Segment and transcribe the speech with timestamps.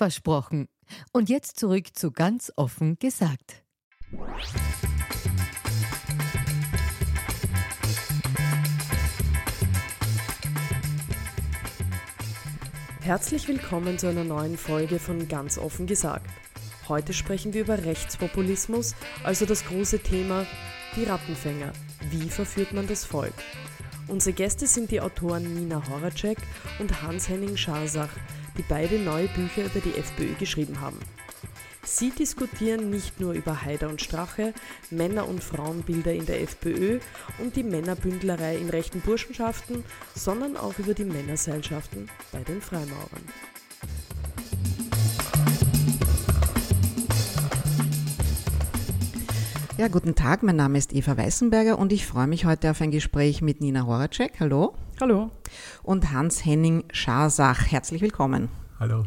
[0.00, 0.66] Versprochen.
[1.12, 3.62] Und jetzt zurück zu ganz offen gesagt.
[13.02, 16.30] Herzlich willkommen zu einer neuen Folge von Ganz offen gesagt.
[16.88, 20.46] Heute sprechen wir über Rechtspopulismus, also das große Thema
[20.96, 21.74] die Rattenfänger.
[22.08, 23.34] Wie verführt man das Volk?
[24.08, 26.38] Unsere Gäste sind die Autoren Nina Horacek
[26.78, 28.08] und Hans-Henning Scharsach,
[28.60, 30.98] die beide neue Bücher über die FPÖ geschrieben haben.
[31.82, 34.52] Sie diskutieren nicht nur über Haider und Strache,
[34.90, 37.00] Männer- und Frauenbilder in der FPÖ
[37.38, 39.82] und die Männerbündlerei in rechten Burschenschaften,
[40.14, 43.24] sondern auch über die Männerseilschaften bei den Freimaurern.
[49.80, 52.90] Ja, guten Tag, mein Name ist Eva Weißenberger und ich freue mich heute auf ein
[52.90, 54.38] Gespräch mit Nina Horacek.
[54.38, 54.74] Hallo.
[55.00, 55.30] Hallo.
[55.82, 57.64] Und Hans-Henning Scharsach.
[57.72, 58.50] Herzlich willkommen.
[58.78, 59.06] Hallo.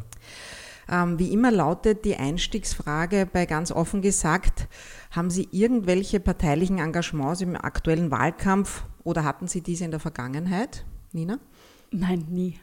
[0.89, 4.67] Ähm, wie immer lautet die Einstiegsfrage bei ganz offen gesagt,
[5.11, 10.85] haben Sie irgendwelche parteilichen Engagements im aktuellen Wahlkampf oder hatten Sie diese in der Vergangenheit?
[11.11, 11.37] Nina?
[11.91, 12.59] Nein, nie.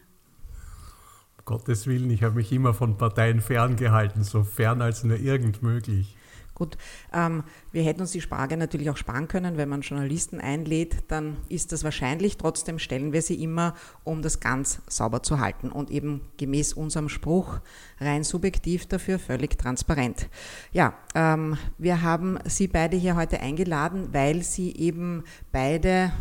[1.45, 6.17] Gottes Willen, ich habe mich immer von Parteien ferngehalten, so fern als nur irgend möglich.
[6.61, 6.77] Gut,
[7.15, 11.39] ähm, wir hätten uns die Frage natürlich auch sparen können, wenn man Journalisten einlädt, dann
[11.49, 12.37] ist das wahrscheinlich.
[12.37, 17.09] Trotzdem stellen wir sie immer, um das ganz sauber zu halten und eben gemäß unserem
[17.09, 17.61] Spruch
[17.99, 20.29] rein subjektiv dafür völlig transparent.
[20.71, 26.13] Ja, ähm, wir haben Sie beide hier heute eingeladen, weil Sie eben beide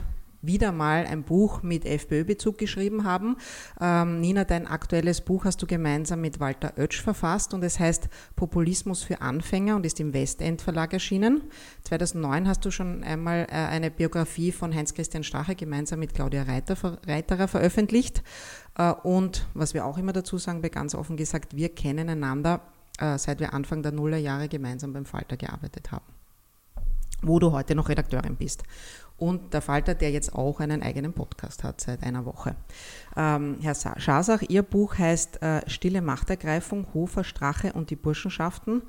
[0.42, 3.38] wieder mal ein Buch mit FPÖ-Bezug geschrieben haben.
[3.80, 8.10] Ähm, Nina, dein aktuelles Buch hast du gemeinsam mit Walter Oetsch verfasst und es heißt
[8.36, 11.42] Populismus für Anfänger und ist im Westend Verlag erschienen.
[11.84, 16.78] 2009 hast du schon einmal äh, eine Biografie von Heinz-Christian Strache gemeinsam mit Claudia Reiter,
[17.06, 18.24] Reiterer veröffentlicht.
[18.78, 22.62] Äh, und was wir auch immer dazu sagen, ganz offen gesagt, wir kennen einander,
[23.00, 26.06] äh, seit wir Anfang der Nullerjahre gemeinsam beim Falter gearbeitet haben
[27.22, 28.64] wo du heute noch Redakteurin bist
[29.20, 32.56] und der Falter, der jetzt auch einen eigenen Podcast hat seit einer Woche.
[33.16, 38.82] Ähm, Herr Schasach, Ihr Buch heißt äh, Stille Machtergreifung, Hofer, Strache und die Burschenschaften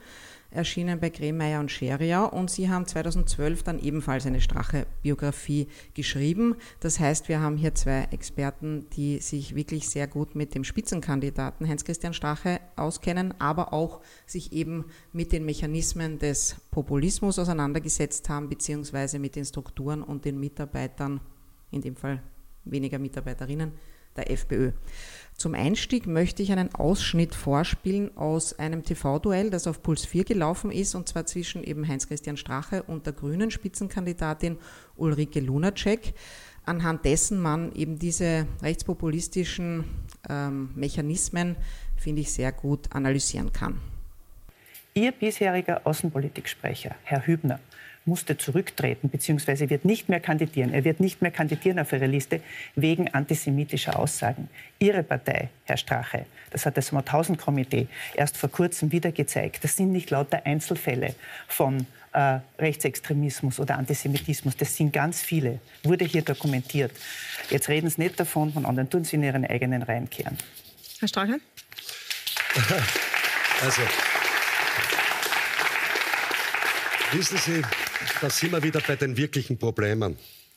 [0.50, 6.56] erschienen bei Gremeier und Scheriau und Sie haben 2012 dann ebenfalls eine Strache-Biografie geschrieben.
[6.80, 11.68] Das heißt, wir haben hier zwei Experten, die sich wirklich sehr gut mit dem Spitzenkandidaten
[11.68, 19.18] Heinz-Christian Strache auskennen, aber auch sich eben mit den Mechanismen des Populismus auseinandergesetzt haben, beziehungsweise
[19.18, 21.20] mit den Strukturen und den Mitarbeitern,
[21.70, 22.22] in dem Fall
[22.64, 23.72] weniger Mitarbeiterinnen,
[24.16, 24.72] der FPÖ.
[25.40, 30.70] Zum Einstieg möchte ich einen Ausschnitt vorspielen aus einem TV-Duell, das auf Puls 4 gelaufen
[30.70, 34.58] ist, und zwar zwischen eben Heinz-Christian Strache und der grünen Spitzenkandidatin
[34.96, 36.12] Ulrike Lunacek,
[36.66, 39.84] anhand dessen man eben diese rechtspopulistischen
[40.28, 41.56] ähm, Mechanismen,
[41.96, 43.80] finde ich, sehr gut analysieren kann.
[44.92, 47.60] Ihr bisheriger Außenpolitiksprecher, Herr Hübner,
[48.10, 49.70] musste zurücktreten bzw.
[49.70, 50.74] wird nicht mehr kandidieren.
[50.74, 52.40] Er wird nicht mehr kandidieren auf Ihrer Liste
[52.74, 54.50] wegen antisemitischer Aussagen.
[54.80, 59.92] Ihre Partei, Herr Strache, das hat das Mauthausen-Komitee erst vor kurzem wieder gezeigt, das sind
[59.92, 61.14] nicht lauter Einzelfälle
[61.46, 64.56] von äh, Rechtsextremismus oder Antisemitismus.
[64.56, 66.90] Das sind ganz viele, wurde hier dokumentiert.
[67.50, 70.36] Jetzt reden Sie nicht davon, von anderen tun Sie in Ihren eigenen Reihen kehren.
[70.98, 71.40] Herr Strache?
[73.62, 73.82] Also,
[77.12, 77.62] wissen Sie,
[78.20, 80.16] da sind wir wieder bei den wirklichen Problemen.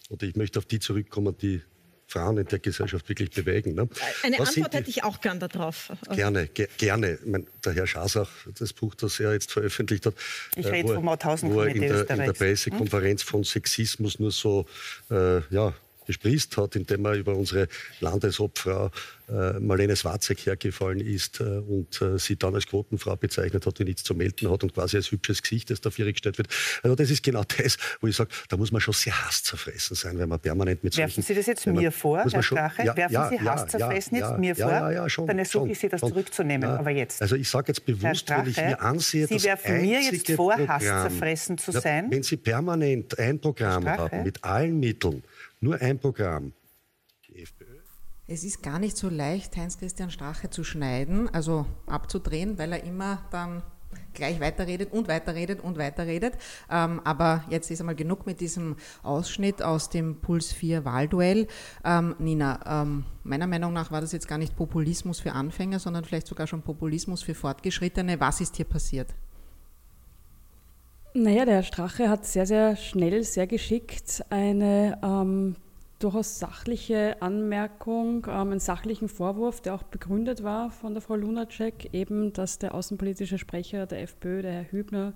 [0.10, 1.62] Und ich möchte auf die zurückkommen, die
[2.08, 3.74] Frauen in der Gesellschaft wirklich bewegen.
[3.74, 3.90] Ne?
[4.22, 5.92] Eine Was Antwort hätte ich auch gern darauf.
[6.12, 7.18] Gerne, ge gerne.
[7.26, 8.30] Meine, der Herr Schasach,
[8.60, 10.14] das Buch, das er jetzt veröffentlicht hat,
[10.56, 13.28] ich rede äh, wo, vom wo er in der, in der Pressekonferenz hm?
[13.28, 14.68] von Sexismus nur so
[15.10, 15.74] äh, ja,
[16.06, 17.68] bespriest hat, indem er über unsere
[18.00, 18.92] Landesobfrau
[19.30, 23.86] äh, Marlene Swarzek hergefallen ist äh, und äh, sie dann als Quotenfrau bezeichnet hat, die
[23.86, 26.50] nichts zu melden hat und quasi als hübsches Gesicht, das dafür gestellt wird.
[26.84, 30.18] Also das ist genau das, wo ich sage, da muss man schon sehr hasszerfressen sein,
[30.20, 32.84] wenn man permanent mit Werfen Sie das jetzt mir vor, Herr Strache?
[32.84, 34.72] Ja, Werfen ja, Sie hasszerfressen ja, jetzt mir vor?
[34.72, 36.70] Ja, ja, schon, Dann ersuche ich Sie, das zurückzunehmen.
[36.70, 37.22] Aber jetzt.
[37.22, 40.56] Also ich sage jetzt bewusst, Strache, wenn ich mir ansehe, Sie werfen mir jetzt vor,
[40.56, 42.12] hasszerfressen zu sein.
[42.12, 45.24] Wenn Sie permanent ein Programm haben, mit allen Mitteln,
[45.64, 46.54] nur ein Programm,
[47.26, 47.80] die FPÖ.
[48.28, 53.26] Es ist gar nicht so leicht, Heinz-Christian Strache zu schneiden, also abzudrehen, weil er immer
[53.32, 53.64] dann
[54.14, 56.34] gleich weiterredet und weiterredet und weiterredet.
[56.70, 61.48] Ähm, aber jetzt ist einmal genug mit diesem Ausschnitt aus dem Puls 4 Wahlduell.
[61.86, 66.04] Ähm, Nina, ähm, meiner Meinung nach war das jetzt gar nicht Populismus für Anfänger, sondern
[66.04, 68.20] vielleicht sogar schon Populismus für Fortgeschrittene.
[68.20, 69.16] Was ist hier passiert?
[71.16, 75.56] Naja, der Herr Strache hat sehr, sehr schnell, sehr geschickt eine ähm,
[76.00, 81.94] durchaus sachliche Anmerkung, ähm, einen sachlichen Vorwurf, der auch begründet war von der Frau Lunacek,
[81.94, 85.14] eben, dass der außenpolitische Sprecher der FPÖ, der Herr Hübner,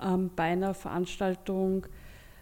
[0.00, 1.88] ähm, bei einer Veranstaltung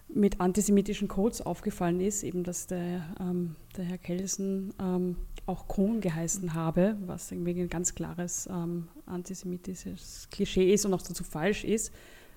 [0.08, 5.16] mit antisemitischen Codes aufgefallen ist, eben dass der, ähm, der Herr Kelsen ähm,
[5.46, 11.00] auch Kohn geheißen habe, was irgendwie ein ganz klares ähm, antisemitisches Klischee ist und auch
[11.00, 11.90] dazu falsch ist.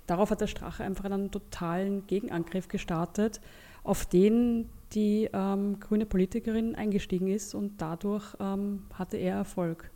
[0.07, 3.41] Darauf hat der Strache einfach einen totalen Gegenangriff gestartet,
[3.83, 9.91] auf den die ähm, grüne Politikerin eingestiegen ist und dadurch ähm, hatte er Erfolg.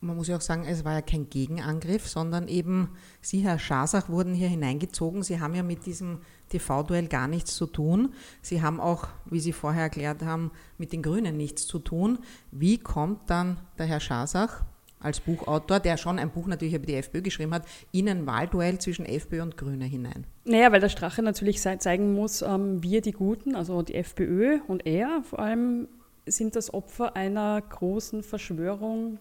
[0.00, 2.90] Man muss ja auch sagen, es war ja kein Gegenangriff, sondern eben
[3.20, 5.24] Sie, Herr Schasach, wurden hier hineingezogen.
[5.24, 6.20] Sie haben ja mit diesem
[6.50, 8.14] TV-Duell gar nichts zu tun.
[8.40, 12.20] Sie haben auch, wie Sie vorher erklärt haben, mit den Grünen nichts zu tun.
[12.52, 14.64] Wie kommt dann der Herr Schasach
[15.00, 18.78] als Buchautor, der schon ein Buch natürlich über die FPÖ geschrieben hat, in ein Wahlduell
[18.78, 20.26] zwischen FPÖ und Grüne hinein?
[20.44, 24.86] Naja, weil der Strache natürlich zeigen muss, ähm, wir die Guten, also die FPÖ und
[24.86, 25.88] er vor allem,
[26.26, 29.18] sind das Opfer einer großen Verschwörung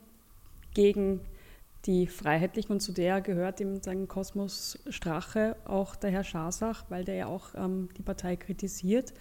[0.73, 1.21] gegen
[1.85, 7.15] die Freiheitlichen und zu der gehört im Kosmos Strache auch der Herr Schasach, weil der
[7.15, 9.13] ja auch ähm, die Partei kritisiert.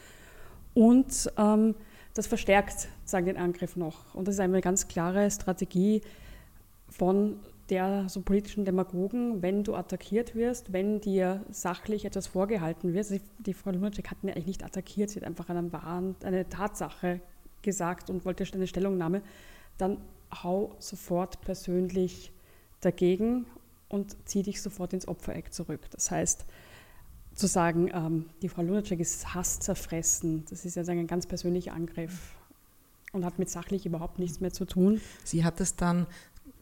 [0.74, 1.76] Und ähm,
[2.12, 4.14] das verstärkt sagen, den Angriff noch.
[4.14, 6.02] Und das ist eine ganz klare Strategie,
[6.96, 13.10] von der so politischen Demagogen, wenn du attackiert wirst, wenn dir sachlich etwas vorgehalten wird.
[13.10, 16.48] Also die Frau Lunacek hat mir eigentlich nicht attackiert, sie hat einfach einen Wahren, eine
[16.48, 17.20] Tatsache
[17.62, 19.22] gesagt und wollte eine Stellungnahme,
[19.78, 19.98] dann
[20.42, 22.32] hau sofort persönlich
[22.80, 23.46] dagegen
[23.88, 25.80] und zieh dich sofort ins Opfereck zurück.
[25.90, 26.44] Das heißt,
[27.34, 31.74] zu sagen, ähm, die Frau Lunacek ist Hass zerfressen, das ist ja ein ganz persönlicher
[31.74, 32.34] Angriff
[33.12, 35.00] und hat mit sachlich überhaupt nichts mehr zu tun.
[35.24, 36.06] Sie hat es dann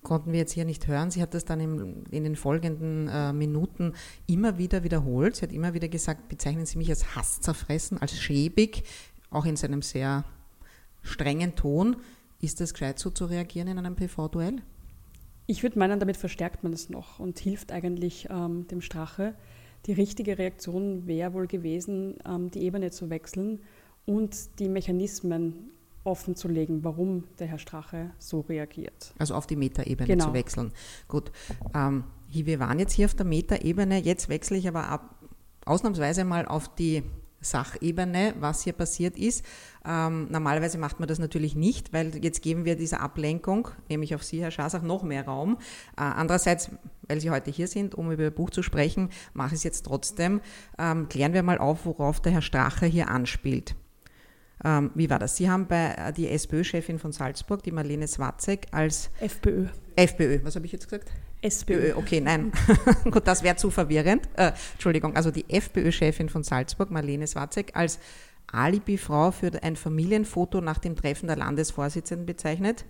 [0.04, 1.10] konnten wir jetzt hier nicht hören.
[1.10, 3.94] Sie hat das dann im, in den folgenden äh, Minuten
[4.28, 5.34] immer wieder wiederholt.
[5.34, 8.84] Sie hat immer wieder gesagt, bezeichnen Sie mich als Hasszerfressen, als schäbig,
[9.30, 10.24] auch in seinem sehr
[11.02, 11.96] strengen Ton.
[12.40, 14.62] Ist das gescheit so zu reagieren in einem PV-Duell?
[15.46, 19.34] Ich würde meinen, damit verstärkt man es noch und hilft eigentlich ähm, dem Strache.
[19.86, 23.60] Die richtige Reaktion wäre wohl gewesen, ähm, die Ebene zu wechseln
[24.06, 25.70] und die Mechanismen
[26.04, 29.14] offen zu legen, warum der Herr Strache so reagiert.
[29.18, 30.26] Also auf die Metaebene genau.
[30.26, 30.72] zu wechseln.
[31.08, 31.32] Gut.
[31.74, 35.14] Ähm, wir waren jetzt hier auf der Metaebene, jetzt wechsle ich aber ab,
[35.64, 37.02] ausnahmsweise mal auf die
[37.44, 39.44] Sachebene, was hier passiert ist.
[39.86, 44.22] Ähm, normalerweise macht man das natürlich nicht, weil jetzt geben wir dieser Ablenkung, nämlich auf
[44.22, 45.58] Sie, Herr Schasach, noch mehr Raum.
[45.96, 46.70] Äh, andererseits,
[47.06, 49.84] weil Sie heute hier sind, um über Ihr Buch zu sprechen, mache ich es jetzt
[49.84, 50.40] trotzdem.
[50.78, 53.76] Ähm, klären wir mal auf, worauf der Herr Strache hier anspielt.
[54.62, 55.36] Ähm, wie war das?
[55.36, 59.67] Sie haben bei äh, die SPÖ-Chefin von Salzburg, die Marlene Swatzek, als FPÖ.
[59.96, 61.10] FPÖ, was habe ich jetzt gesagt?
[61.43, 61.94] SPÖ.
[61.96, 62.52] Okay, nein.
[63.10, 64.29] Gut, das wäre zu verwirrend.
[64.34, 67.98] Äh, Entschuldigung, also die FPÖ-Chefin von Salzburg, Marlene Swatzek, als
[68.50, 72.84] Alibi-Frau für ein Familienfoto nach dem Treffen der Landesvorsitzenden bezeichnet.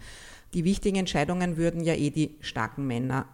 [0.52, 3.26] Die wichtigen Entscheidungen würden ja eh die starken Männer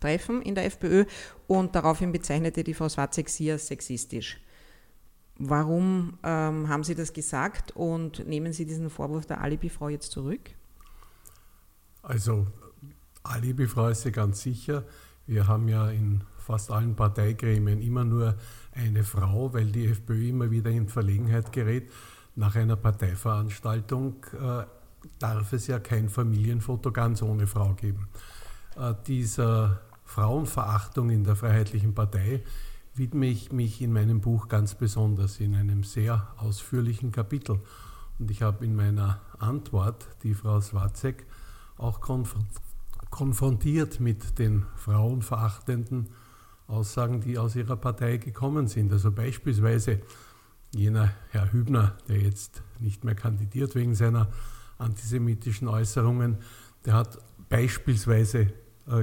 [0.00, 1.04] treffen in der FPÖ
[1.46, 4.40] und daraufhin bezeichnete die Frau Swatzek sie als sexistisch.
[5.38, 10.50] Warum ähm, haben Sie das gesagt und nehmen Sie diesen Vorwurf der Alibi-Frau jetzt zurück?
[12.02, 12.46] Also,
[13.24, 14.84] Alibi-Frau ist ja ganz sicher.
[15.26, 18.36] Wir haben ja in fast allen Parteigremien immer nur
[18.72, 21.90] eine Frau, weil die FPÖ immer wieder in Verlegenheit gerät.
[22.36, 24.64] Nach einer Parteiveranstaltung äh,
[25.18, 28.08] darf es ja kein Familienfoto ganz ohne Frau geben.
[28.76, 32.42] Äh, dieser Frauenverachtung in der Freiheitlichen Partei
[32.94, 37.60] widme ich mich in meinem Buch ganz besonders in einem sehr ausführlichen Kapitel.
[38.18, 41.26] Und ich habe in meiner Antwort die Frau Swatzek
[41.76, 42.36] auch konf
[43.10, 46.08] konfrontiert mit den frauenverachtenden
[46.66, 48.90] Aussagen, die aus ihrer Partei gekommen sind.
[48.92, 50.00] Also beispielsweise
[50.74, 54.30] jener Herr Hübner, der jetzt nicht mehr kandidiert wegen seiner
[54.78, 56.38] antisemitischen Äußerungen,
[56.84, 58.52] der hat beispielsweise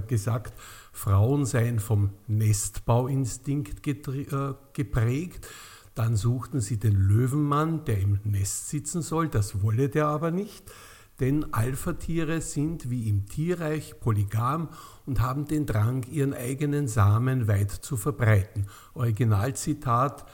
[0.07, 0.53] gesagt,
[0.91, 5.47] Frauen seien vom Nestbauinstinkt äh, geprägt.
[5.95, 10.71] Dann suchten sie den Löwenmann, der im Nest sitzen soll, das wolle der aber nicht,
[11.19, 14.69] denn Alpha-Tiere sind wie im Tierreich polygam
[15.05, 18.67] und haben den Drang, ihren eigenen Samen weit zu verbreiten.
[18.95, 20.25] Originalzitat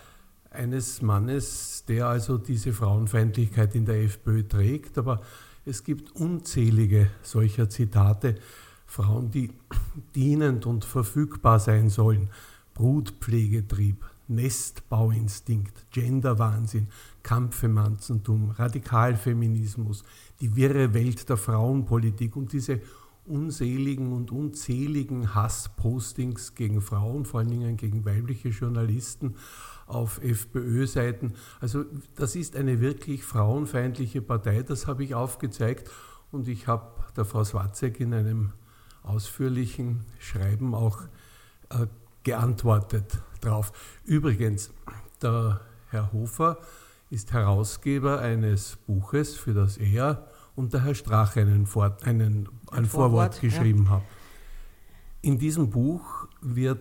[0.49, 5.21] eines Mannes, der also diese Frauenfeindlichkeit in der FPÖ trägt, aber
[5.65, 8.35] es gibt unzählige solcher Zitate,
[8.87, 9.51] Frauen, die
[10.15, 12.29] dienend und verfügbar sein sollen,
[12.73, 16.87] Brutpflegetrieb, Nestbauinstinkt, Genderwahnsinn,
[17.23, 20.03] Kampfemanzentum, Radikalfeminismus,
[20.41, 22.81] die wirre Welt der Frauenpolitik und diese
[23.25, 29.35] unseligen und unzähligen Hasspostings gegen Frauen, vor allen Dingen gegen weibliche Journalisten
[29.85, 31.33] auf FPÖ-Seiten.
[31.59, 35.89] Also das ist eine wirklich frauenfeindliche Partei, das habe ich aufgezeigt
[36.31, 38.53] und ich habe der Frau Swatzek in einem
[39.07, 41.01] ausführlichen Schreiben auch
[41.69, 41.87] äh,
[42.23, 43.71] geantwortet drauf.
[44.03, 44.71] Übrigens,
[45.21, 46.57] der Herr Hofer
[47.09, 52.49] ist Herausgeber eines Buches, für das er und der Herr Strache einen, Vor einen, ein,
[52.71, 53.91] ein Vorwort, Vorwort, geschrieben ja.
[53.91, 54.03] hat.
[55.21, 56.79] In diesem Buch wird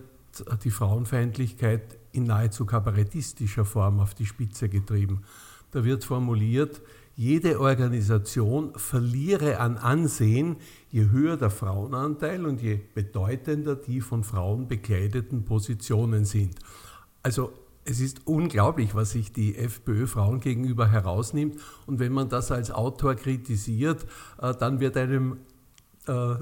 [0.63, 5.23] die Frauenfeindlichkeit in nahezu kabarettistischer Form auf die Spitze getrieben.
[5.71, 6.81] Da wird formuliert,
[7.17, 10.57] jede Organisation verliere an Ansehen,
[10.91, 16.59] je höher der Frauenanteil und je bedeutender die von Frauen bekleideten Positionen sind.
[17.23, 17.51] Also
[17.85, 21.59] es ist unglaublich, was sich die FPÖ Frauen gegenüber herausnimmt.
[21.87, 24.05] Und wenn man das als Autor kritisiert,
[24.39, 25.37] äh, dann wird einem
[26.07, 26.35] äh,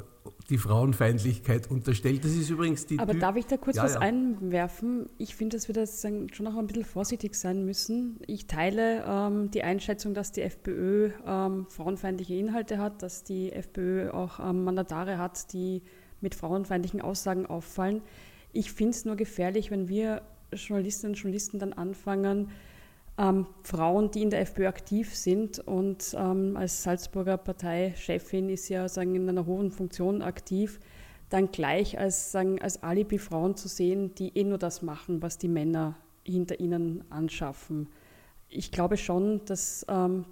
[0.50, 2.24] die Frauenfeindlichkeit unterstellt.
[2.24, 3.00] Das ist übrigens die.
[3.00, 4.00] Aber Ty darf ich da kurz ja, was ja.
[4.02, 5.10] einwerfen?
[5.18, 8.20] Ich finde, dass wir das schon noch ein bisschen vorsichtig sein müssen.
[8.28, 14.12] Ich teile ähm, die Einschätzung, dass die FPÖ ähm, frauenfeindliche Inhalte hat, dass die FPÖ
[14.12, 15.82] auch ähm, Mandatare hat, die
[16.22, 18.02] mit frauenfeindlichen Aussagen auffallen.
[18.54, 20.22] Ich finde es nur gefährlich, wenn wir
[20.54, 22.50] Journalistinnen und Journalisten dann anfangen,
[23.18, 28.88] ähm, Frauen, die in der FPÖ aktiv sind und ähm, als Salzburger Parteichefin ist ja
[28.90, 30.80] sagen, in einer hohen Funktion aktiv,
[31.30, 35.48] dann gleich als, sagen, als Alibi-Frauen zu sehen, die eh nur das machen, was die
[35.48, 37.90] Männer hinter ihnen anschaffen.
[38.50, 40.26] Ich glaube schon, dass ähm,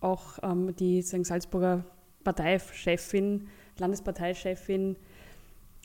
[0.00, 1.84] auch ähm, die sagen, Salzburger
[2.24, 4.96] Parteichefin, Landesparteichefin,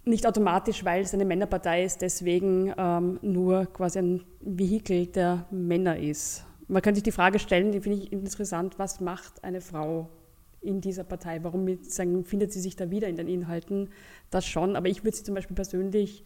[0.05, 5.97] nicht automatisch, weil es eine Männerpartei ist, deswegen ähm, nur quasi ein Vehikel der Männer
[5.97, 6.45] ist.
[6.67, 10.09] Man könnte sich die Frage stellen, die finde ich interessant, was macht eine Frau
[10.61, 11.43] in dieser Partei?
[11.43, 13.89] Warum sagen, findet sie sich da wieder in den Inhalten?
[14.29, 16.23] Das schon, aber ich würde sie zum Beispiel persönlich,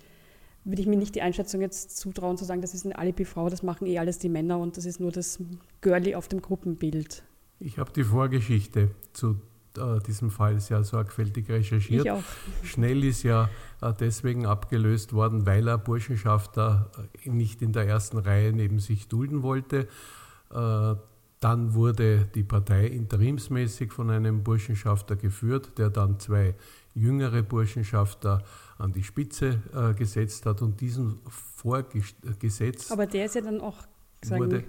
[0.64, 3.64] würde ich mir nicht die Einschätzung jetzt zutrauen, zu sagen, das ist eine Alibi-Frau, das
[3.64, 5.40] machen eh alles die Männer und das ist nur das
[5.82, 7.24] Girlie auf dem Gruppenbild.
[7.60, 9.42] Ich habe die Vorgeschichte zu
[9.78, 12.06] äh, diesem Fall sehr sorgfältig recherchiert.
[12.06, 12.24] Ich auch.
[12.64, 13.50] Schnell ist ja
[13.82, 16.92] äh, deswegen abgelöst worden, weil er Burschenschafter
[17.24, 19.88] äh, nicht in der ersten Reihe neben sich dulden wollte.
[20.52, 20.96] Äh,
[21.40, 26.56] dann wurde die Partei interimsmäßig von einem Burschenschafter geführt, der dann zwei
[26.96, 28.44] jüngere Burschenschafter
[28.80, 32.92] an die Spitze äh, gesetzt hat und diesen vorgesetzt.
[32.92, 33.78] Aber der ist ja dann auch
[34.24, 34.64] sagen, wurde,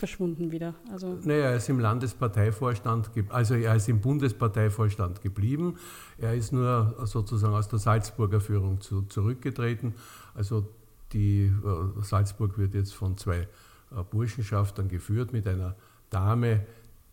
[0.00, 0.74] verschwunden wieder.
[0.90, 5.76] Also naja, er ist im Landesparteivorstand, also er ist im Bundesparteivorstand geblieben.
[6.18, 9.94] Er ist nur sozusagen aus der Salzburger Führung zu, zurückgetreten.
[10.34, 10.66] Also
[11.12, 15.76] die äh, Salzburg wird jetzt von zwei äh, Burschenschaftern geführt mit einer
[16.08, 16.66] Dame,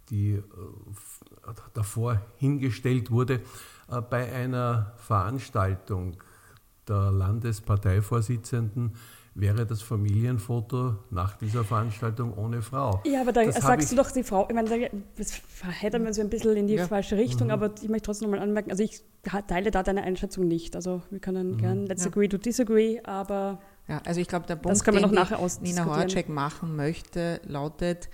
[0.09, 0.43] die äh,
[1.73, 3.41] davor hingestellt wurde.
[3.89, 6.17] Äh, bei einer Veranstaltung
[6.87, 8.95] der Landesparteivorsitzenden
[9.39, 13.01] wäre das Familienfoto nach dieser Veranstaltung ohne Frau.
[13.05, 16.21] Ja, aber da das sagst du doch die Frau, ich meine, das verheddern wir so
[16.21, 16.87] ein bisschen in die ja.
[16.87, 17.53] falsche Richtung, mhm.
[17.53, 19.03] aber ich möchte trotzdem nochmal anmerken, also ich
[19.47, 20.75] teile da deine Einschätzung nicht.
[20.75, 21.57] Also wir können mhm.
[21.57, 22.09] gern let's ja.
[22.09, 24.95] agree to disagree, aber ja, also ich glaube, der Punkt, den
[25.61, 28.09] Nina Horacek machen möchte, lautet,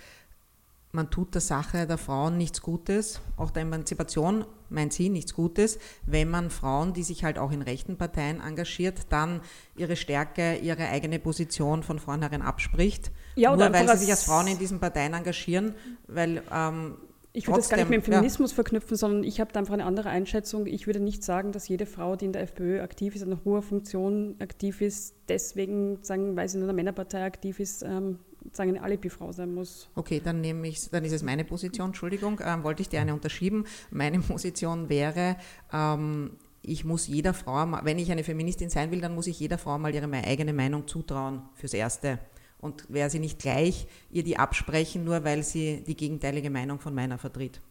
[0.94, 5.80] man tut der Sache der Frauen nichts Gutes, auch der Emanzipation meint sie nichts Gutes,
[6.06, 9.42] wenn man Frauen, die sich halt auch in rechten Parteien engagiert, dann
[9.76, 14.48] ihre Stärke, ihre eigene Position von vornherein abspricht, ja, nur weil sie sich als Frauen
[14.48, 15.74] in diesen Parteien engagieren,
[16.08, 16.98] weil ähm,
[17.36, 18.56] ich würde das gar nicht mit dem Feminismus ja.
[18.56, 20.68] verknüpfen, sondern ich habe da einfach eine andere Einschätzung.
[20.68, 23.44] Ich würde nicht sagen, dass jede Frau, die in der FPÖ aktiv ist, in einer
[23.44, 28.20] hohen Funktion aktiv ist, deswegen, sagen, weil sie in einer Männerpartei aktiv ist, ähm,
[28.52, 29.90] sagen, eine Alibi-Frau sein muss.
[29.96, 33.14] Okay, dann nehme ich, dann ist es meine Position, Entschuldigung, ähm, wollte ich dir eine
[33.14, 33.66] unterschieben.
[33.92, 35.38] Meine Position wäre,
[35.72, 36.32] ähm,
[36.62, 39.78] ich muss jeder Frau, wenn ich eine Feministin sein will, dann muss ich jeder Frau
[39.78, 42.20] mal ihre eigene Meinung zutrauen, fürs Erste.
[42.60, 46.96] und werde sie nicht gleich ihr die absprechen, nur weil sie die gegenteilige Meinung von
[46.96, 47.62] meiner vertritt.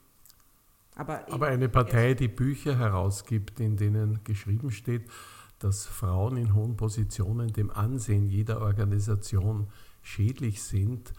[0.94, 5.08] Aber, Aber eine Partei, die Bücher herausgibt, in denen geschrieben steht,
[5.58, 9.68] dass Frauen in hohen Positionen dem Ansehen jeder Organisation
[10.02, 11.12] schädlich sind,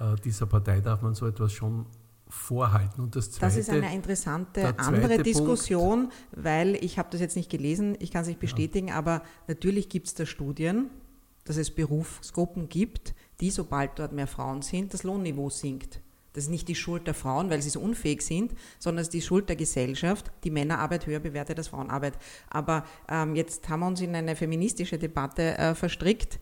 [0.00, 1.86] äh, dieser Partei darf man so etwas schon
[2.28, 3.02] vorhalten.
[3.02, 7.36] Und das, zweite, das ist eine interessante andere Diskussion, Punkt, weil ich habe das jetzt
[7.36, 8.94] nicht gelesen, ich kann es nicht bestätigen, ja.
[8.94, 10.90] aber natürlich gibt es da Studien,
[11.44, 16.00] dass es Berufsgruppen gibt, die, sobald dort mehr Frauen sind, das Lohnniveau sinkt.
[16.34, 19.14] Das ist nicht die Schuld der Frauen, weil sie so unfähig sind, sondern es ist
[19.14, 22.14] die Schuld der Gesellschaft, die Männerarbeit höher bewertet als Frauenarbeit.
[22.50, 26.38] Aber ähm, jetzt haben wir uns in eine feministische Debatte äh, verstrickt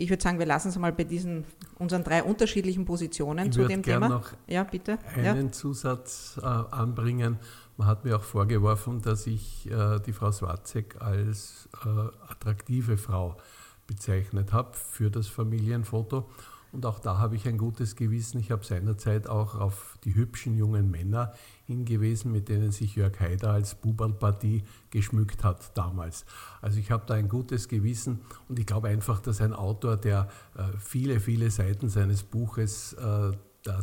[0.00, 1.44] ich würde sagen, wir lassen es mal bei diesen
[1.78, 4.08] unseren drei unterschiedlichen Positionen ich zu dem Thema.
[4.08, 4.98] Noch ja, bitte.
[5.14, 5.52] Einen ja.
[5.52, 7.38] Zusatz äh, anbringen.
[7.76, 11.88] Man hat mir auch vorgeworfen, dass ich äh, die Frau Swarzek als äh,
[12.30, 13.36] attraktive Frau
[13.86, 16.28] bezeichnet habe für das Familienfoto.
[16.72, 18.40] Und auch da habe ich ein gutes Gewissen.
[18.40, 21.34] Ich habe seinerzeit auch auf die hübschen jungen Männer
[21.70, 26.24] hingewiesen, mit denen sich Jörg Haider als Bubalpartie geschmückt hat damals.
[26.60, 30.28] Also ich habe da ein gutes Gewissen und ich glaube einfach, dass ein Autor, der
[30.56, 33.32] äh, viele, viele Seiten seines Buches äh,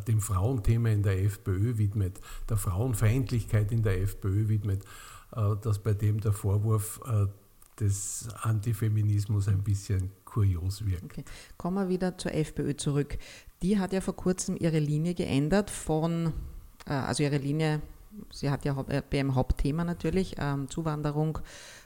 [0.08, 4.84] dem Frauenthema in der FPÖ widmet, der Frauenfeindlichkeit in der FPÖ widmet,
[5.36, 7.00] äh, dass bei dem der Vorwurf
[7.80, 11.04] des Antifeminismus ein bisschen kurios wirkt.
[11.04, 11.24] Okay.
[11.58, 13.20] Kommen wir wieder zur FPÖ zurück.
[13.62, 16.34] Die hat ja vor kurzem ihre Linie geändert von,
[16.92, 17.82] also ihre Linie,
[18.32, 21.40] sie hat ja äh, einem Hauptthema natürlich, ähm, Zuwanderung,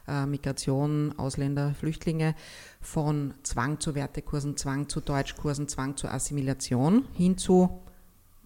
[0.07, 2.35] äh, Migration, Ausländer, Flüchtlinge,
[2.79, 7.81] von Zwang zu Wertekursen, Zwang zu Deutschkursen, Zwang zur Assimilation hin zu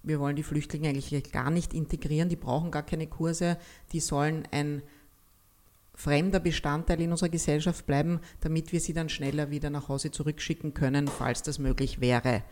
[0.05, 3.57] wir wollen die Flüchtlinge eigentlich gar nicht integrieren, die brauchen gar keine Kurse,
[3.91, 4.83] die sollen ein
[5.95, 10.73] fremder Bestandteil in unserer Gesellschaft bleiben, damit wir sie dann schneller wieder nach Hause zurückschicken
[10.73, 12.43] können, falls das möglich wäre.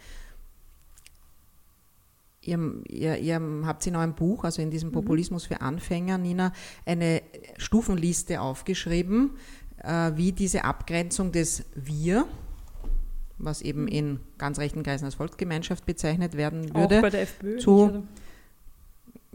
[2.46, 4.94] Ihr, ihr, ihr habt in eurem Buch, also in diesem mhm.
[4.94, 6.52] Populismus für Anfänger, Nina,
[6.86, 7.22] eine
[7.58, 9.32] Stufenliste aufgeschrieben,
[9.78, 12.26] äh, wie diese Abgrenzung des Wir,
[13.38, 13.88] was eben mhm.
[13.88, 18.04] in ganz rechten Kreisen als Volksgemeinschaft bezeichnet werden würde, Auch bei der FPÖ, zu,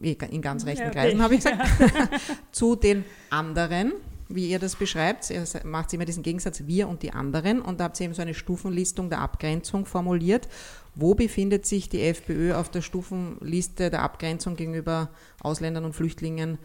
[0.01, 0.99] in ganz rechten ja, okay.
[0.99, 1.69] Kreisen habe ich gesagt,
[2.53, 3.93] zu den anderen,
[4.29, 5.31] wie ihr das beschreibt.
[5.31, 8.23] Ihr macht immer diesen Gegensatz wir und die anderen und da habt ihr eben so
[8.23, 10.49] eine Stufenlistung der Abgrenzung formuliert.
[10.95, 16.59] Wo befindet sich die FPÖ auf der Stufenliste der Abgrenzung gegenüber Ausländern und Flüchtlingen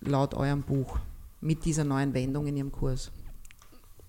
[0.00, 0.98] laut eurem Buch
[1.40, 3.10] mit dieser neuen Wendung in ihrem Kurs?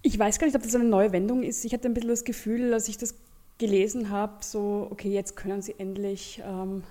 [0.01, 1.63] Ich weiß gar nicht, ob das eine neue Wendung ist.
[1.65, 3.15] Ich hatte ein bisschen das Gefühl, als ich das
[3.57, 6.83] gelesen habe, so, okay, jetzt können sie endlich ähm,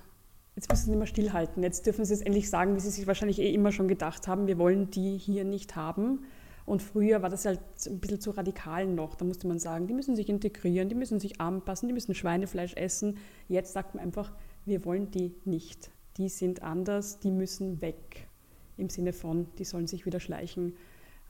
[0.56, 1.62] jetzt müssen sie nicht mehr stillhalten.
[1.62, 4.46] Jetzt dürfen sie es endlich sagen, wie sie sich wahrscheinlich eh immer schon gedacht haben,
[4.46, 6.24] wir wollen die hier nicht haben.
[6.70, 9.16] Und früher war das halt ein bisschen zu radikal noch.
[9.16, 12.74] Da musste man sagen, die müssen sich integrieren, die müssen sich anpassen, die müssen Schweinefleisch
[12.74, 13.18] essen.
[13.48, 14.30] Jetzt sagt man einfach,
[14.66, 15.90] wir wollen die nicht.
[16.16, 18.28] Die sind anders, die müssen weg.
[18.76, 20.76] Im Sinne von, die sollen sich wieder schleichen,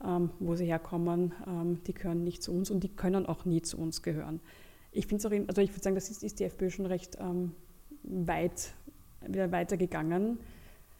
[0.05, 1.33] ähm, wo sie herkommen.
[1.47, 4.41] Ähm, die gehören nicht zu uns und die können auch nie zu uns gehören.
[4.91, 7.53] Ich finde auch, also ich würde sagen, das ist, ist die FPÖ schon recht ähm,
[8.03, 8.75] weit
[9.25, 10.37] wieder weitergegangen,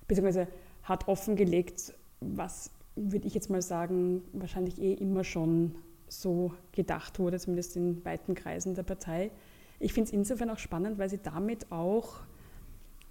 [0.08, 0.48] beziehungsweise
[0.82, 5.76] hat offengelegt, was, würde ich jetzt mal sagen, wahrscheinlich eh immer schon
[6.08, 9.32] so gedacht wurde, zumindest in weiten Kreisen der Partei.
[9.80, 12.20] Ich finde es insofern auch spannend, weil sie damit auch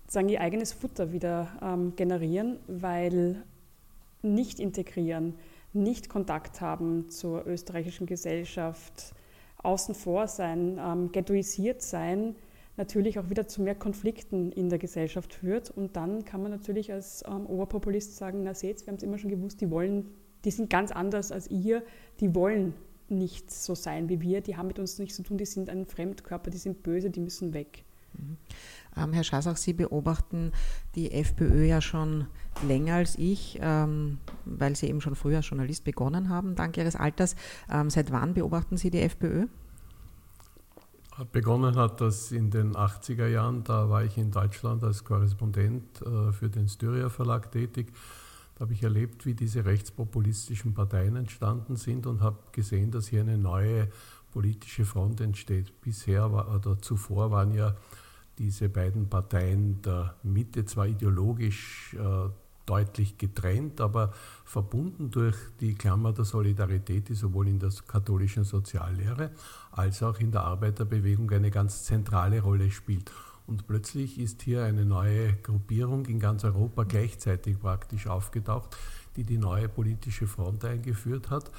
[0.07, 3.43] sagen, ihr eigenes Futter wieder ähm, generieren, weil
[4.23, 5.35] nicht integrieren,
[5.73, 9.15] nicht Kontakt haben zur österreichischen Gesellschaft,
[9.59, 12.35] außen vor sein, ähm, ghettoisiert sein,
[12.77, 15.71] natürlich auch wieder zu mehr Konflikten in der Gesellschaft führt.
[15.71, 19.19] Und dann kann man natürlich als ähm, Oberpopulist sagen, na seht, wir haben es immer
[19.19, 20.07] schon gewusst, die wollen,
[20.45, 21.83] die sind ganz anders als ihr,
[22.21, 22.75] die wollen
[23.09, 25.85] nicht so sein wie wir, die haben mit uns nichts zu tun, die sind ein
[25.85, 27.85] Fremdkörper, die sind böse, die müssen weg.
[28.15, 28.37] Mhm.
[28.97, 30.53] Ähm, Herr Schassach, Sie beobachten
[30.95, 32.27] die FPÖ ja schon
[32.67, 37.37] länger als ich, ähm, weil Sie eben schon früher Journalist begonnen haben, dank Ihres Alters.
[37.71, 39.47] Ähm, seit wann beobachten Sie die FPÖ?
[41.25, 46.33] Begonnen hat das in den 80er Jahren, da war ich in Deutschland als Korrespondent äh,
[46.33, 47.93] für den Styria Verlag tätig.
[48.55, 53.21] Da habe ich erlebt, wie diese rechtspopulistischen Parteien entstanden sind und habe gesehen, dass hier
[53.21, 53.89] eine neue
[54.33, 55.81] politische Front entsteht.
[55.81, 57.75] Bisher war, oder zuvor waren ja
[58.39, 62.31] diese beiden Parteien der Mitte zwar ideologisch äh,
[62.65, 64.13] deutlich getrennt, aber
[64.45, 69.33] verbunden durch die Klammer der Solidarität, die sowohl in der katholischen Soziallehre
[69.73, 73.11] als auch in der Arbeiterbewegung eine ganz zentrale Rolle spielt.
[73.47, 78.77] Und plötzlich ist hier eine neue Gruppierung in ganz Europa gleichzeitig praktisch aufgetaucht,
[79.17, 81.51] die die neue politische Front eingeführt hat.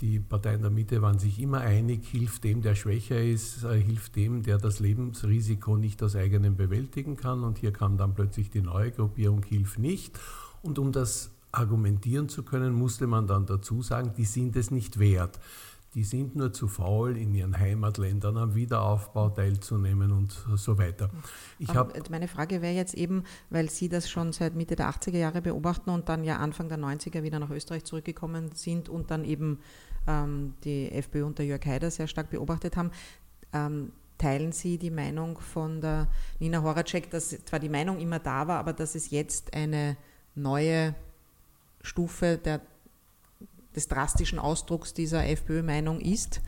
[0.00, 4.16] die Parteien der Mitte waren sich immer einig, hilft dem, der schwächer ist, äh, hilft
[4.16, 7.44] dem, der das Lebensrisiko nicht aus eigenem bewältigen kann.
[7.44, 10.18] Und hier kam dann plötzlich die neue Gruppierung, hilf nicht.
[10.62, 14.98] Und um das argumentieren zu können, musste man dann dazu sagen, die sind es nicht
[14.98, 15.38] wert.
[15.94, 21.10] Die sind nur zu faul, in ihren Heimatländern am Wiederaufbau teilzunehmen und so weiter.
[22.10, 25.90] Meine Frage wäre jetzt eben, weil Sie das schon seit Mitte der 80er Jahre beobachten
[25.90, 29.58] und dann ja Anfang der 90er wieder nach Österreich zurückgekommen sind und dann eben
[30.06, 32.92] ähm, die FPÖ unter Jörg Haider sehr stark beobachtet haben.
[33.52, 36.06] Ähm, teilen Sie die Meinung von der
[36.38, 39.96] Nina Horacek, dass zwar die Meinung immer da war, aber dass es jetzt eine
[40.34, 40.94] neue
[41.82, 42.60] Stufe der,
[43.74, 46.40] des drastischen Ausdrucks dieser FPÖ-Meinung ist?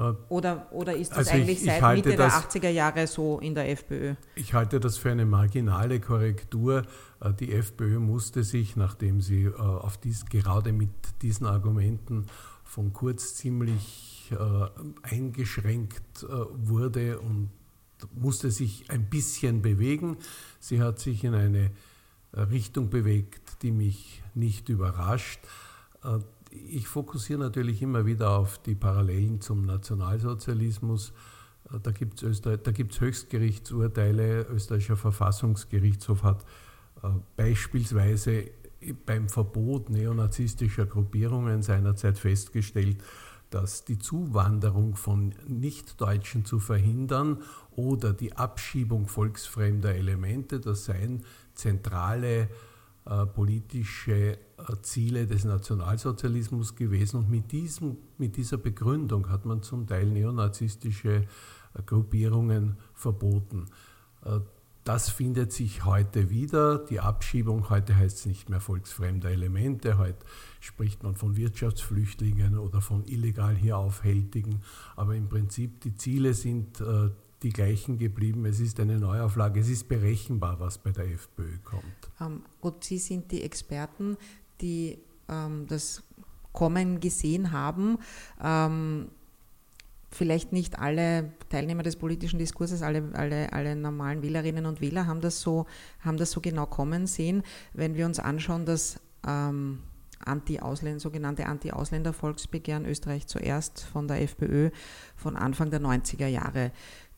[0.00, 3.38] Äh, oder, oder ist das also eigentlich ich, ich seit Mitte der 80er Jahre so
[3.38, 4.14] in der FPÖ?
[4.34, 6.84] Ich halte das für eine marginale Korrektur.
[7.20, 10.90] Äh, die FPÖ musste sich, nachdem sie äh, auf dies, gerade mit
[11.22, 12.26] diesen Argumenten
[12.64, 14.06] von Kurz ziemlich
[15.02, 17.50] eingeschränkt wurde und
[18.14, 20.18] musste sich ein bisschen bewegen.
[20.60, 21.72] Sie hat sich in eine
[22.32, 25.40] Richtung bewegt, die mich nicht überrascht
[26.50, 31.12] ich fokussiere natürlich immer wieder auf die Parallelen zum Nationalsozialismus.
[31.72, 34.46] Äh, da gibt es Höchstgerichtsurteile.
[34.50, 36.44] Österreichischer Verfassungsgerichtshof hat
[37.02, 38.50] äh, beispielsweise
[39.04, 43.02] beim Verbot neonazistischer Gruppierungen seinerzeit festgestellt,
[43.50, 52.42] dass die Zuwanderung von Nichtdeutschen zu verhindern oder die Abschiebung volksfremder Elemente, das seien zentrale
[52.42, 52.48] äh,
[53.26, 54.36] politische äh,
[54.82, 57.16] Ziele des Nationalsozialismus gewesen.
[57.18, 61.24] Und mit, diesem, mit dieser Begründung hat man zum Teil neonazistische
[61.74, 63.66] äh, Gruppierungen verboten.
[64.84, 66.78] Das findet sich heute wieder.
[66.78, 70.18] Die Abschiebung, heute heißt es nicht mehr volksfremde Elemente, heute
[70.60, 74.60] spricht man von Wirtschaftsflüchtlingen oder von illegal hier Aufhältigen.
[74.96, 76.82] Aber im Prinzip die Ziele sind
[77.42, 78.44] die gleichen geblieben.
[78.44, 79.60] Es ist eine Neuauflage.
[79.60, 82.10] Es ist berechenbar, was bei der FPÖ kommt.
[82.20, 84.16] Ähm, und Sie sind die Experten,
[84.60, 84.98] die
[85.28, 86.02] ähm, das
[86.52, 87.98] Kommen gesehen haben.
[88.42, 89.08] Ähm,
[90.10, 95.20] vielleicht nicht alle Teilnehmer des politischen Diskurses, alle, alle, alle normalen Wählerinnen und Wähler haben
[95.20, 95.66] das so,
[96.00, 97.42] haben das so genau kommen sehen.
[97.72, 99.80] Wenn wir uns anschauen, dass ähm,
[100.24, 104.70] Anti-Ausländer, sogenannte Anti-Ausländer-Volksbegehren Österreich zuerst von der FPÖ
[105.16, 106.72] von Anfang der 90er Jahre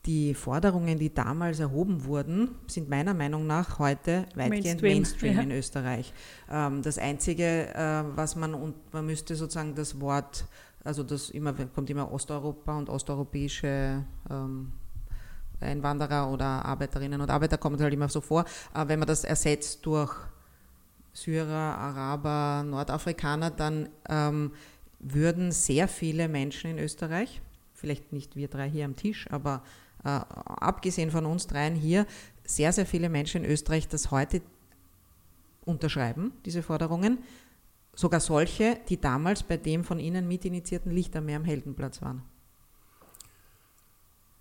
[0.05, 5.41] die Forderungen, die damals erhoben wurden, sind meiner Meinung nach heute weitgehend Mainstream, Mainstream ja.
[5.43, 6.13] in Österreich.
[6.51, 10.45] Ähm, das Einzige, äh, was man, und man müsste sozusagen das Wort,
[10.83, 14.73] also das immer, kommt immer Osteuropa und osteuropäische ähm,
[15.61, 18.43] Einwanderer oder Arbeiterinnen und Arbeiter kommt halt immer so vor.
[18.73, 20.13] Wenn man das ersetzt durch
[21.13, 24.51] Syrer, Araber, Nordafrikaner, dann ähm,
[24.99, 27.41] würden sehr viele Menschen in Österreich,
[27.73, 29.61] vielleicht nicht wir drei hier am Tisch, aber
[30.03, 32.05] abgesehen von uns dreien hier,
[32.45, 34.41] sehr, sehr viele Menschen in Österreich das heute
[35.65, 37.19] unterschreiben, diese Forderungen.
[37.95, 42.23] Sogar solche, die damals bei dem von Ihnen mitinitiierten Lichtermeer am Heldenplatz waren.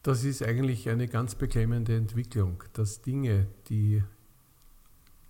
[0.02, 4.02] Das ist eigentlich eine ganz beklemmende Entwicklung, dass Dinge, die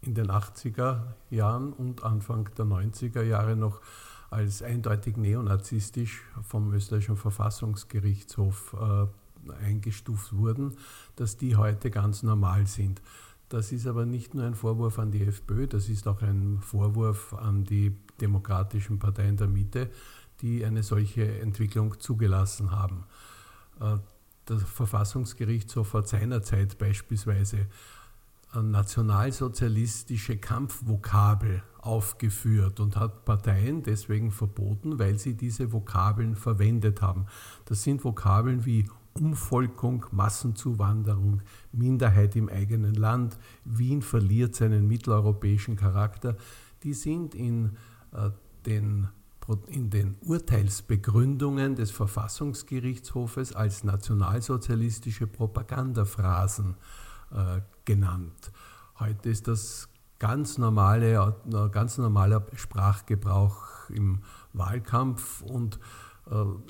[0.00, 3.82] in den 80er Jahren und Anfang der 90er Jahre noch
[4.30, 9.06] als eindeutig neonazistisch vom österreichischen Verfassungsgerichtshof äh,
[9.50, 10.76] eingestuft wurden,
[11.16, 13.02] dass die heute ganz normal sind.
[13.48, 17.34] Das ist aber nicht nur ein Vorwurf an die FPÖ, das ist auch ein Vorwurf
[17.34, 19.90] an die demokratischen Parteien der Mitte,
[20.40, 23.04] die eine solche Entwicklung zugelassen haben.
[23.80, 23.98] Äh,
[24.48, 27.68] der Verfassungsgerichtshof hat seinerzeit beispielsweise
[28.60, 37.26] nationalsozialistische Kampfvokabel aufgeführt und hat Parteien deswegen verboten, weil sie diese Vokabeln verwendet haben.
[37.64, 46.36] Das sind Vokabeln wie Umvolkung, Massenzuwanderung, Minderheit im eigenen Land, Wien verliert seinen mitteleuropäischen Charakter,
[46.82, 47.76] die sind in,
[48.12, 48.30] äh,
[48.66, 49.08] den,
[49.68, 56.76] in den Urteilsbegründungen des Verfassungsgerichtshofes als nationalsozialistische Propagandaphrasen
[57.32, 58.52] äh, genannt.
[58.98, 64.20] Heute ist das ganz, normale, äh, ganz normaler Sprachgebrauch im
[64.52, 65.80] Wahlkampf und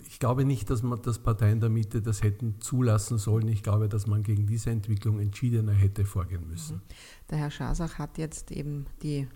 [0.09, 3.49] ich glaube nicht, dass man das Parteien der Mitte das hätten zulassen sollen.
[3.49, 6.77] Ich glaube, dass man gegen diese Entwicklung entschiedener hätte vorgehen müssen.
[6.77, 6.83] Mhm.
[7.31, 9.29] Der Herr Schasach hat jetzt eben die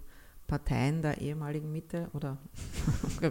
[0.46, 2.38] Parteien der ehemaligen Mitte oder
[3.20, 3.30] äh,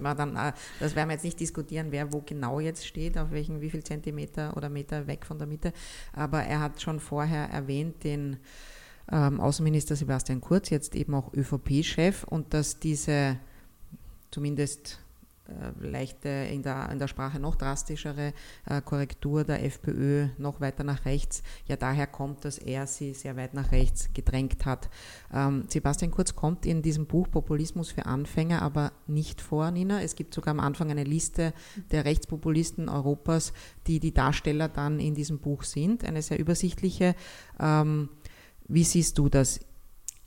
[0.80, 3.84] das werden wir jetzt nicht diskutieren, wer wo genau jetzt steht, auf welchen wie viel
[3.84, 5.74] Zentimeter oder Meter weg von der Mitte,
[6.14, 8.38] aber er hat schon vorher erwähnt den
[9.12, 13.38] ähm, Außenminister Sebastian Kurz, jetzt eben auch ÖVP-Chef und dass diese
[14.30, 15.05] zumindest äh,
[15.80, 18.34] leichte, in der, in der Sprache noch drastischere
[18.66, 21.44] äh, Korrektur der FPÖ noch weiter nach rechts.
[21.68, 24.90] Ja, daher kommt, dass er sie sehr weit nach rechts gedrängt hat.
[25.34, 30.02] Ähm, Sebastian Kurz kommt in diesem Buch Populismus für Anfänger aber nicht vor, Nina.
[30.02, 31.54] Es gibt sogar am Anfang eine Liste
[31.92, 33.54] der Rechtspopulisten Europas,
[33.88, 36.04] die die Darsteller dann in diesem Buch sind.
[36.04, 37.16] Eine sehr übersichtliche.
[37.60, 38.10] Ähm,
[38.68, 39.60] wie siehst du das?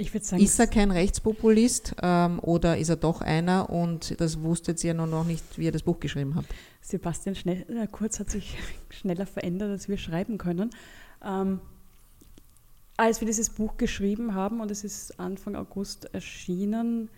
[0.01, 4.41] Ich würde sagen, ist er kein Rechtspopulist ähm, oder ist er doch einer und das
[4.41, 6.47] wusstet ihr noch nicht, wie ihr das Buch geschrieben habt?
[6.81, 8.57] Sebastian Schnell, äh, Kurz hat sich
[8.91, 10.71] schneller verändert, als wir schreiben können.
[11.25, 11.61] Ähm,
[12.97, 17.11] als wir dieses Buch geschrieben haben und es ist Anfang August erschienen,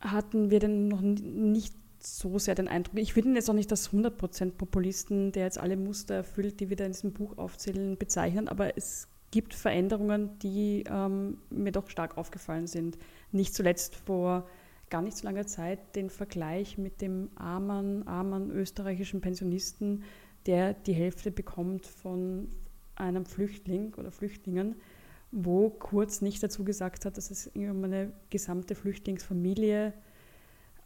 [0.00, 3.70] hatten wir denn noch nicht so sehr den Eindruck, ich würde ihn jetzt auch nicht
[3.70, 7.98] als 100% Populisten, der jetzt alle Muster erfüllt, die wir da in diesem Buch aufzählen,
[7.98, 12.96] bezeichnen, aber es gibt Veränderungen, die ähm, mir doch stark aufgefallen sind.
[13.32, 14.46] Nicht zuletzt vor
[14.88, 20.04] gar nicht so langer Zeit den Vergleich mit dem armen, armen österreichischen Pensionisten,
[20.46, 22.48] der die Hälfte bekommt von
[22.94, 24.74] einem Flüchtling oder Flüchtlingen,
[25.32, 29.92] wo Kurz nicht dazu gesagt hat, dass es um eine gesamte Flüchtlingsfamilie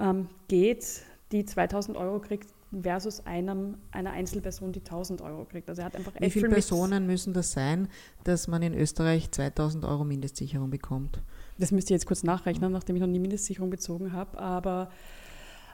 [0.00, 5.68] ähm, geht, die 2000 Euro kriegt, versus einem, einer Einzelperson, die 1000 Euro kriegt.
[5.68, 7.88] Also er hat einfach Wie viele Personen müssen das sein,
[8.24, 11.20] dass man in Österreich 2000 Euro Mindestsicherung bekommt?
[11.58, 14.38] Das müsste ich jetzt kurz nachrechnen, nachdem ich noch nie Mindestsicherung bezogen habe.
[14.38, 14.90] Aber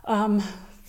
[0.07, 0.43] ähm,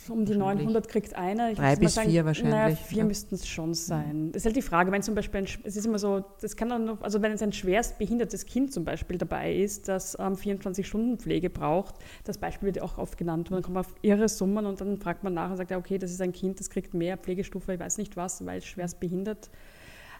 [0.09, 1.51] um die 900 kriegt einer.
[1.51, 2.53] Ich Drei bis sagen, vier wahrscheinlich.
[2.53, 3.03] Naja, vier ja.
[3.05, 4.31] müssten es schon sein.
[4.31, 6.69] Das ist halt die Frage, wenn zum Beispiel, ein, es ist immer so, das kann
[6.69, 10.35] dann noch, also wenn es ein schwerst behindertes Kind zum Beispiel dabei ist, das ähm,
[10.35, 14.29] 24-Stunden-Pflege braucht, das Beispiel wird ja auch oft genannt, und dann kommt man auf irre
[14.29, 16.69] Summen und dann fragt man nach und sagt, ja, okay, das ist ein Kind, das
[16.69, 19.51] kriegt mehr Pflegestufe, ich weiß nicht was, weil es schwerst behindert ist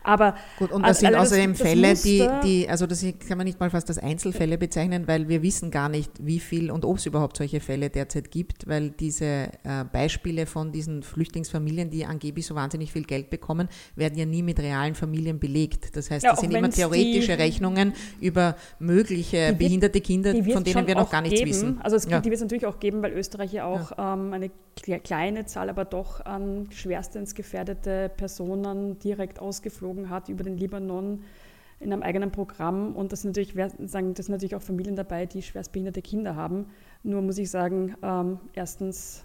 [0.07, 3.45] aber Gut, und das sind außerdem das, Fälle, das die, die, also das kann man
[3.45, 6.97] nicht mal fast als Einzelfälle bezeichnen, weil wir wissen gar nicht, wie viel und ob
[6.97, 12.45] es überhaupt solche Fälle derzeit gibt, weil diese äh, Beispiele von diesen Flüchtlingsfamilien, die angeblich
[12.45, 15.95] so wahnsinnig viel Geld bekommen, werden ja nie mit realen Familien belegt.
[15.95, 20.87] Das heißt, ja, das sind immer theoretische die, Rechnungen über mögliche behinderte Kinder, von denen
[20.87, 21.49] wir noch gar nichts geben.
[21.49, 21.81] wissen.
[21.81, 22.19] Also es, ja.
[22.19, 24.13] die wird es natürlich auch geben, weil Österreich ja auch ja.
[24.13, 24.51] Ähm, eine
[25.03, 31.23] kleine Zahl, aber doch an schwerstens gefährdete Personen direkt ausgeflogen geflogen hat über den Libanon
[31.79, 32.95] in einem eigenen Programm.
[32.95, 36.67] Und das sind natürlich, sagen, das sind natürlich auch Familien dabei, die schwerstbehinderte Kinder haben.
[37.03, 39.23] Nur muss ich sagen, ähm, erstens,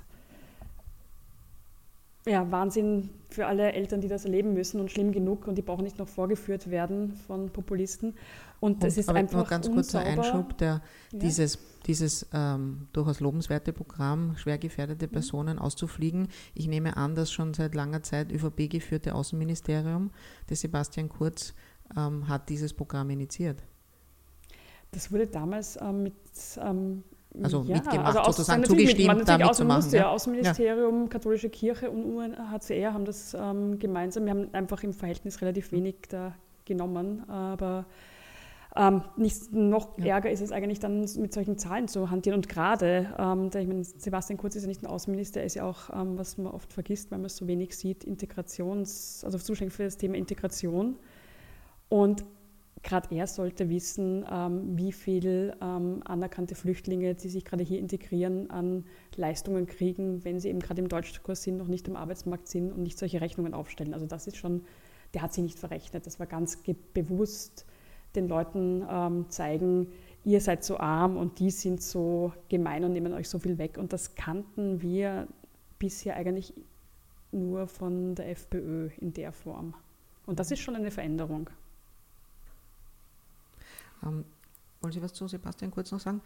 [2.27, 5.85] ja, Wahnsinn für alle Eltern, die das erleben müssen und schlimm genug und die brauchen
[5.85, 8.15] nicht noch vorgeführt werden von Populisten.
[8.63, 11.19] Und es ist aber einfach nur ganz kurzer Einschub, der, ja.
[11.19, 15.11] dieses, dieses ähm, durchaus lobenswerte Programm, schwer gefährdete mhm.
[15.11, 15.63] Personen mhm.
[15.63, 16.29] auszufliegen.
[16.55, 20.13] Ich nehme an, dass schon seit langer Zeit ÖVP geführte Außenministerium
[20.49, 21.55] des Sebastian Kurz
[21.97, 23.65] ähm, hat dieses Programm initiiert.
[24.93, 26.15] Das wurde damals ähm, mit
[26.61, 27.03] ähm,
[27.43, 29.91] also ja, mitgemacht, also sozusagen zugestimmt, mit, damit zu machen.
[29.91, 30.09] Ja.
[30.11, 31.09] Außenministerium, ja.
[31.09, 34.27] Katholische Kirche und UNHCR haben das ähm, gemeinsam.
[34.27, 37.87] Wir haben einfach im Verhältnis relativ wenig da genommen, aber
[38.75, 40.15] ähm, nicht, noch ja.
[40.15, 42.39] ärger ist es eigentlich dann, mit solchen Zahlen zu hantieren.
[42.39, 45.57] Und gerade, ähm, der, ich meine, Sebastian Kurz ist ja nicht ein Außenminister, er ist
[45.57, 49.37] ja auch, ähm, was man oft vergisst, weil man es so wenig sieht, Integrations-, also
[49.39, 50.97] zuständig für das Thema Integration.
[51.91, 52.25] Und
[52.83, 58.51] gerade er sollte wissen, ähm, wie viel ähm, anerkannte Flüchtlinge, die sich gerade hier integrieren,
[58.51, 58.85] an
[59.17, 62.83] Leistungen kriegen, wenn sie eben gerade im Deutschkurs sind, noch nicht im Arbeitsmarkt sind und
[62.83, 63.93] nicht solche Rechnungen aufstellen.
[63.93, 64.63] Also das ist schon,
[65.13, 66.07] der hat sie nicht verrechnet.
[66.07, 66.59] Das war ganz
[66.95, 67.67] bewusst
[68.15, 69.89] den Leuten ähm, zeigen,
[70.25, 73.79] ihr seid so arm und die sind so gemein und nehmen euch so viel weg.
[73.79, 75.27] Und das kannten wir
[75.79, 76.55] bisher eigentlich
[77.33, 79.75] nur von der FPÖ in der Form.
[80.27, 81.51] Und das ist schon eine Veränderung.
[84.05, 84.25] Ähm,
[84.81, 86.21] wollen Sie was zu Sebastian kurz noch sagen?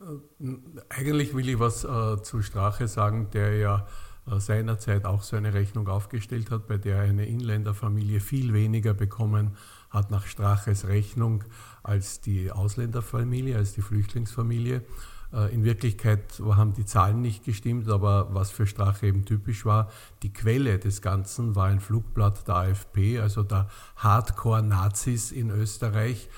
[0.00, 0.54] Äh,
[0.88, 3.86] eigentlich will ich was äh, zu Strache sagen, der ja
[4.30, 9.56] äh, seinerzeit auch so eine Rechnung aufgestellt hat, bei der eine Inländerfamilie viel weniger bekommen
[9.90, 11.44] hat nach Straches Rechnung
[11.82, 14.82] als die Ausländerfamilie, als die Flüchtlingsfamilie.
[15.32, 19.90] Äh, in Wirklichkeit haben die Zahlen nicht gestimmt, aber was für Strache eben typisch war,
[20.22, 26.28] die Quelle des Ganzen war ein Flugblatt der AfP, also der Hardcore-Nazis in Österreich.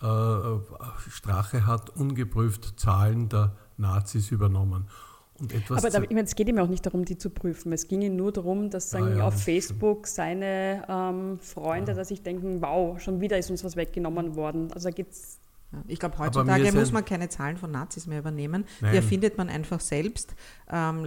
[0.00, 0.38] Äh,
[1.10, 4.88] Strache hat ungeprüft Zahlen der Nazis übernommen.
[5.68, 7.72] Aber da, ich meine, es geht ihm auch nicht darum, die zu prüfen.
[7.72, 11.96] Es ging ihm nur darum, dass sagen, ah, ja, auf Facebook seine ähm, Freunde, ja.
[11.98, 14.72] dass ich denken, wow, schon wieder ist uns was weggenommen worden.
[14.72, 15.38] Also da geht's
[15.86, 18.64] ich glaube, heutzutage muss man keine Zahlen von Nazis mehr übernehmen.
[18.80, 18.92] Nein.
[18.92, 20.34] Die erfindet man einfach selbst,
[20.72, 21.06] ähm,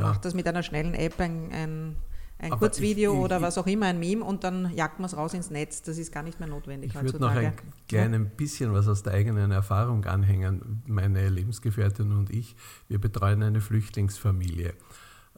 [0.00, 1.96] macht das mit einer schnellen App ein, ein
[2.40, 5.06] ein Aber Kurzvideo ich, ich, oder was auch immer, ein Meme und dann jagt man
[5.06, 5.82] es raus ins Netz.
[5.82, 7.52] Das ist gar nicht mehr notwendig ich würde noch ein
[7.86, 10.82] kleines bisschen was aus der eigenen Erfahrung anhängen.
[10.86, 12.56] Meine Lebensgefährtin und ich,
[12.88, 14.74] wir betreuen eine Flüchtlingsfamilie.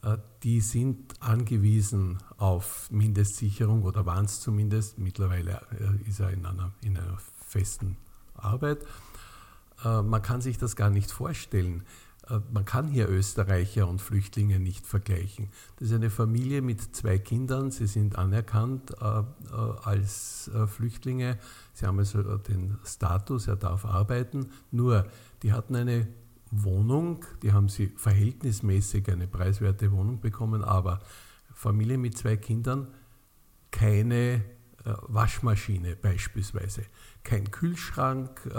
[0.01, 4.97] Äh, die sind angewiesen auf Mindestsicherung oder waren es zumindest.
[4.97, 7.97] Mittlerweile äh, ist er in einer, in einer festen
[8.35, 8.79] Arbeit.
[9.83, 11.83] Äh, man kann sich das gar nicht vorstellen.
[12.51, 15.49] Man kann hier Österreicher und Flüchtlinge nicht vergleichen.
[15.77, 17.69] Das ist eine Familie mit zwei Kindern.
[17.71, 21.37] Sie sind anerkannt als Flüchtlinge.
[21.73, 24.51] Sie haben also den Status, er darf arbeiten.
[24.71, 25.05] Nur,
[25.41, 26.07] die hatten eine
[26.49, 30.99] Wohnung, die haben sie verhältnismäßig eine preiswerte Wohnung bekommen, aber
[31.53, 32.87] Familie mit zwei Kindern,
[33.71, 34.43] keine
[34.85, 36.83] äh, Waschmaschine beispielsweise,
[37.23, 38.49] kein Kühlschrank.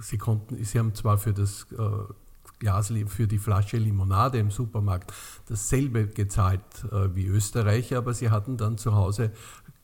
[0.00, 2.12] Äh, sie, konnten, sie haben zwar für das äh,
[2.58, 5.12] Glas, für die Flasche Limonade im Supermarkt
[5.48, 6.60] dasselbe gezahlt
[6.92, 9.32] äh, wie Österreicher, aber sie hatten dann zu Hause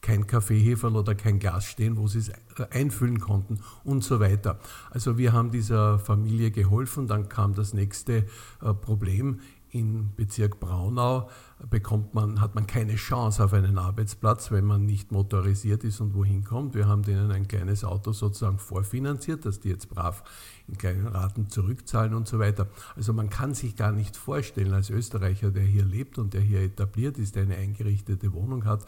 [0.03, 2.31] kein Kaffeeheferl oder kein Glas stehen, wo sie es
[2.71, 4.61] einfüllen konnten und so weiter.
[4.91, 7.09] Also wir haben dieser Familie geholfen.
[7.09, 8.19] Dann kam das nächste
[8.63, 9.41] äh, Problem.
[9.77, 11.29] Im Bezirk Braunau
[11.71, 16.15] bekommt man, hat man keine Chance auf einen Arbeitsplatz, wenn man nicht motorisiert ist und
[16.15, 16.75] wohin kommt.
[16.75, 20.23] Wir haben denen ein kleines Auto sozusagen vorfinanziert, dass die jetzt brav
[20.69, 22.69] in kleinen Raten zurückzahlen und so weiter.
[22.97, 26.61] Also man kann sich gar nicht vorstellen, als Österreicher, der hier lebt und der hier
[26.61, 28.85] etabliert ist, eine eingerichtete Wohnung hat,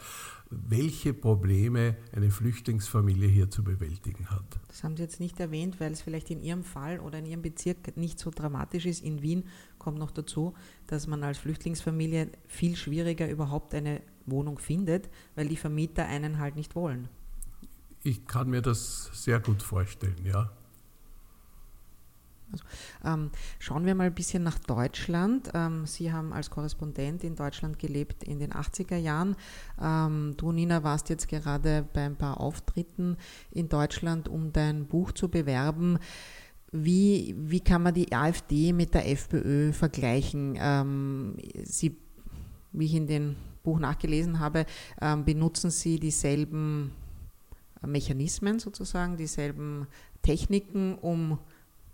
[0.49, 4.59] welche Probleme eine Flüchtlingsfamilie hier zu bewältigen hat.
[4.67, 7.43] Das haben Sie jetzt nicht erwähnt, weil es vielleicht in Ihrem Fall oder in Ihrem
[7.43, 9.03] Bezirk nicht so dramatisch ist.
[9.03, 9.43] In Wien
[9.79, 10.53] kommt noch dazu,
[10.87, 16.55] dass man als Flüchtlingsfamilie viel schwieriger überhaupt eine Wohnung findet, weil die Vermieter einen halt
[16.55, 17.09] nicht wollen.
[18.03, 20.51] Ich kann mir das sehr gut vorstellen, ja.
[22.51, 22.63] Also,
[23.05, 25.51] ähm, schauen wir mal ein bisschen nach Deutschland.
[25.53, 29.35] Ähm, Sie haben als Korrespondent in Deutschland gelebt in den 80er Jahren.
[29.79, 33.17] Ähm, du, Nina, warst jetzt gerade bei ein paar Auftritten
[33.51, 35.99] in Deutschland, um dein Buch zu bewerben.
[36.71, 40.57] Wie, wie kann man die AfD mit der FPÖ vergleichen?
[40.59, 41.97] Ähm, sie,
[42.71, 44.65] wie ich in dem Buch nachgelesen habe,
[45.01, 46.91] ähm, benutzen sie dieselben
[47.85, 49.87] Mechanismen sozusagen, dieselben
[50.21, 51.39] Techniken, um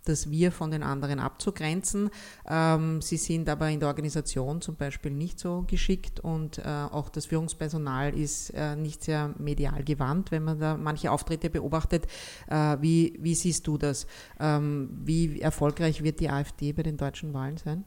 [0.08, 2.10] das Wir von den anderen abzugrenzen.
[2.48, 7.08] Ähm, sie sind aber in der Organisation zum Beispiel nicht so geschickt und äh, auch
[7.08, 12.06] das Führungspersonal ist äh, nicht sehr medial gewandt, wenn man da manche Auftritte beobachtet.
[12.48, 14.06] Äh, wie, wie siehst du das?
[14.40, 17.84] Ähm, wie erfolgreich wird die AfD bei den deutschen Wahlen sein?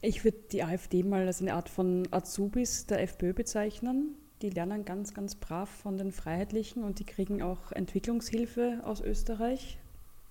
[0.00, 4.16] Ich würde die AfD mal als eine Art von Azubis der FPÖ bezeichnen.
[4.42, 9.78] Die lernen ganz, ganz brav von den Freiheitlichen und die kriegen auch Entwicklungshilfe aus Österreich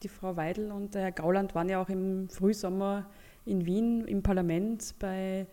[0.04, 3.10] die Frau Weidel und der Herr Gauland waren ja auch im Frühsommer
[3.46, 5.48] in Wien im Parlament bei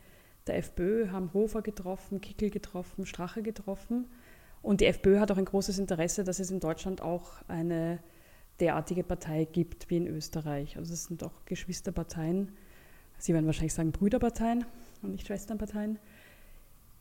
[0.46, 4.06] der FPÖ, haben Hofer getroffen, Kickel getroffen, Strache getroffen.
[4.62, 8.00] Und die FPÖ hat auch ein großes Interesse, dass es in Deutschland auch eine
[8.58, 10.76] derartige Partei gibt wie in Österreich.
[10.76, 12.52] Also es sind auch Geschwisterparteien.
[13.18, 14.64] Sie werden wahrscheinlich sagen Brüderparteien
[15.02, 15.98] und nicht Schwesternparteien.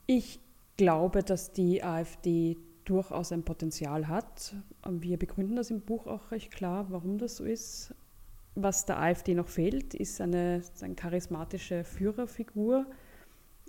[0.05, 0.39] Ich
[0.77, 2.57] glaube, dass die AfD
[2.89, 4.55] durchaus ein Potenzial hat.
[4.89, 7.93] Wir begründen das im Buch auch recht klar, warum das so ist.
[8.55, 12.87] Was der AfD noch fehlt, ist eine, eine charismatische Führerfigur.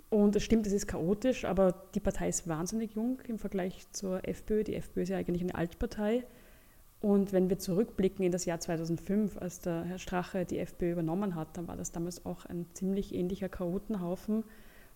[0.09, 4.27] Und es stimmt, es ist chaotisch, aber die Partei ist wahnsinnig jung im Vergleich zur
[4.27, 4.63] FPÖ.
[4.63, 6.23] Die FPÖ ist ja eigentlich eine Altpartei.
[6.99, 11.35] Und wenn wir zurückblicken in das Jahr 2005, als der Herr Strache die FPÖ übernommen
[11.35, 14.43] hat, dann war das damals auch ein ziemlich ähnlicher Chaotenhaufen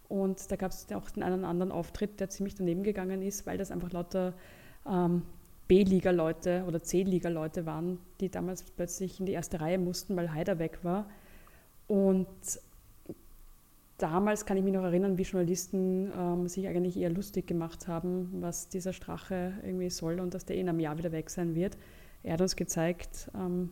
[0.07, 3.57] und da gab es auch den einen anderen Auftritt, der ziemlich daneben gegangen ist, weil
[3.57, 4.33] das einfach lauter
[4.87, 5.23] ähm,
[5.67, 10.79] B-Liga-Leute oder C-Liga-Leute waren, die damals plötzlich in die erste Reihe mussten, weil Haider weg
[10.83, 11.09] war.
[11.87, 12.27] Und
[13.97, 18.29] damals kann ich mich noch erinnern, wie Journalisten ähm, sich eigentlich eher lustig gemacht haben,
[18.41, 21.77] was dieser Strache irgendwie soll und dass der in einem Jahr wieder weg sein wird.
[22.21, 23.71] Er hat uns gezeigt, ähm,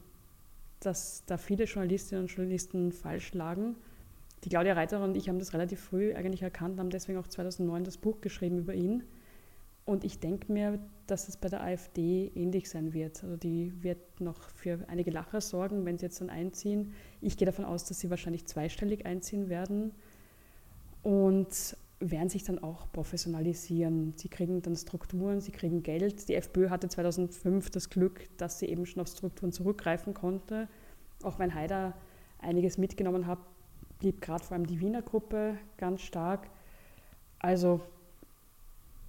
[0.79, 3.75] dass da viele Journalistinnen und Journalisten falsch lagen
[4.43, 7.83] die Claudia Reiter und ich haben das relativ früh eigentlich erkannt, haben deswegen auch 2009
[7.83, 9.03] das Buch geschrieben über ihn.
[9.85, 13.21] Und ich denke mir, dass es bei der AfD ähnlich sein wird.
[13.23, 16.93] Also die wird noch für einige Lacher sorgen, wenn sie jetzt dann einziehen.
[17.19, 19.91] Ich gehe davon aus, dass sie wahrscheinlich zweistellig einziehen werden
[21.01, 24.13] und werden sich dann auch professionalisieren.
[24.15, 26.27] Sie kriegen dann Strukturen, sie kriegen Geld.
[26.29, 30.69] Die FPÖ hatte 2005 das Glück, dass sie eben schon auf Strukturen zurückgreifen konnte.
[31.23, 31.93] Auch wenn Haider
[32.39, 33.39] einiges mitgenommen hat,
[34.03, 36.49] blieb gerade vor allem die Wiener Gruppe ganz stark.
[37.39, 37.79] Also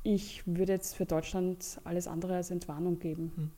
[0.04, 3.32] ich würde jetzt für Deutschland alles andere als Entwarnung geben.
[3.34, 3.50] Hm.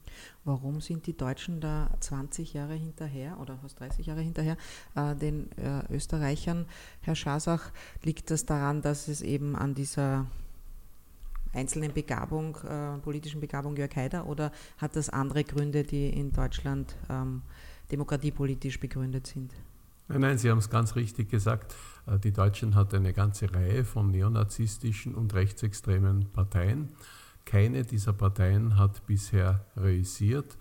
[0.44, 4.56] Warum sind die Deutschen da 20 Jahre hinterher oder fast 30 Jahre hinterher
[4.94, 6.64] äh, den äh, Österreichern?
[7.02, 7.70] Herr Schasach,
[8.02, 10.24] liegt das daran, dass es eben an dieser
[11.52, 16.96] einzelnen Begabung, äh, politischen Begabung Jörg Haider oder hat das andere Gründe, die in Deutschland
[17.10, 17.42] ähm,
[17.90, 19.52] demokratiepolitisch begründet sind?
[20.08, 21.74] Nein, nein, Sie haben es ganz richtig gesagt.
[22.06, 26.90] Äh, die Deutschen hat eine ganze Reihe von neonazistischen und rechtsextremen Parteien.
[27.44, 30.56] Keine dieser Parteien hat bisher reüssiert,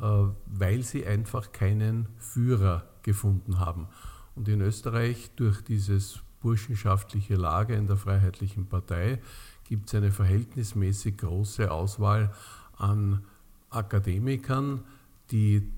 [0.46, 3.88] weil sie einfach keinen Führer gefunden haben.
[4.34, 9.20] Und in Österreich durch dieses burschenschaftliche Lager in der Freiheitlichen Partei
[9.64, 12.32] gibt es eine verhältnismäßig große Auswahl
[12.76, 13.24] an
[13.70, 14.84] Akademikern,
[15.30, 15.70] die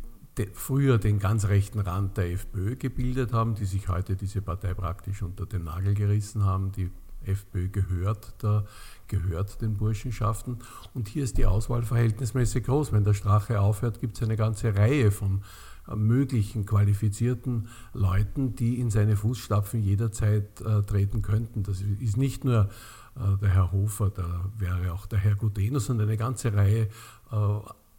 [0.52, 5.22] früher den ganz rechten Rand der FPÖ gebildet haben, die sich heute diese Partei praktisch
[5.22, 6.72] unter den Nagel gerissen haben.
[6.72, 6.90] Die
[7.24, 8.64] FPÖ gehört, da,
[9.08, 10.58] gehört den Burschenschaften.
[10.94, 12.92] Und hier ist die Auswahl verhältnismäßig groß.
[12.92, 15.42] Wenn der Strache aufhört, gibt es eine ganze Reihe von
[15.88, 21.62] äh, möglichen qualifizierten Leuten, die in seine Fußstapfen jederzeit äh, treten könnten.
[21.62, 22.68] Das ist nicht nur
[23.16, 26.88] äh, der Herr Hofer, da wäre auch der Herr Gudenus und eine ganze Reihe
[27.32, 27.36] äh,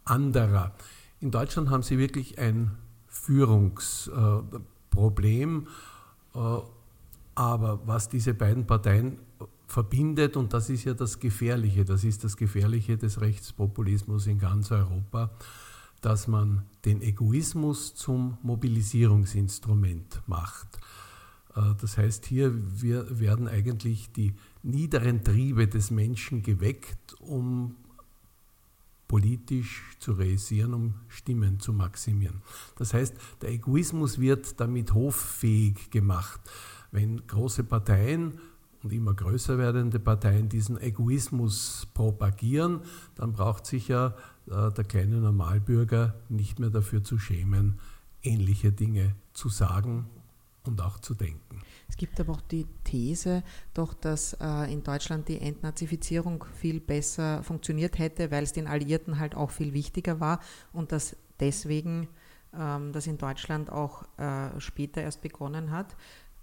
[0.04, 0.72] anderer.
[1.22, 2.72] In Deutschland haben sie wirklich ein
[3.06, 5.68] Führungsproblem.
[6.34, 6.58] Äh,
[7.34, 9.18] aber was diese beiden Parteien
[9.68, 14.72] verbindet, und das ist ja das Gefährliche, das ist das Gefährliche des Rechtspopulismus in ganz
[14.72, 15.30] Europa,
[16.00, 20.80] dass man den Egoismus zum Mobilisierungsinstrument macht.
[21.54, 22.52] Äh, das heißt, hier
[22.82, 27.76] werden eigentlich die niederen Triebe des Menschen geweckt, um
[29.12, 32.40] politisch zu realisieren, um Stimmen zu maximieren.
[32.78, 36.40] Das heißt, der Egoismus wird damit hoffähig gemacht.
[36.92, 38.40] Wenn große Parteien
[38.82, 42.80] und immer größer werdende Parteien diesen Egoismus propagieren,
[43.14, 44.14] dann braucht sich ja
[44.46, 47.80] äh, der kleine Normalbürger nicht mehr dafür zu schämen,
[48.22, 50.06] ähnliche Dinge zu sagen
[50.62, 51.60] und auch zu denken.
[51.92, 53.42] Es gibt aber auch die These,
[53.74, 59.18] doch, dass äh, in Deutschland die Entnazifizierung viel besser funktioniert hätte, weil es den Alliierten
[59.18, 60.40] halt auch viel wichtiger war
[60.72, 62.08] und dass deswegen
[62.58, 65.94] ähm, das in Deutschland auch äh, später erst begonnen hat.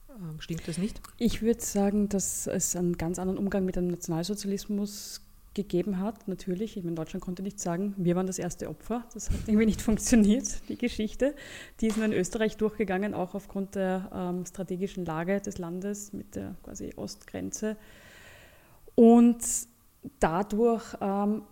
[0.09, 1.01] Ähm, stimmt das nicht?
[1.17, 5.21] Ich würde sagen, dass es einen ganz anderen Umgang mit dem Nationalsozialismus
[5.53, 6.77] gegeben hat, natürlich.
[6.77, 9.05] Ich meine, Deutschland konnte nicht sagen, wir waren das erste Opfer.
[9.13, 11.35] Das hat irgendwie nicht funktioniert, die Geschichte.
[11.81, 16.35] Die ist nur in Österreich durchgegangen, auch aufgrund der ähm, strategischen Lage des Landes mit
[16.35, 17.77] der quasi Ostgrenze.
[18.95, 19.43] Und
[20.19, 21.43] dadurch ähm,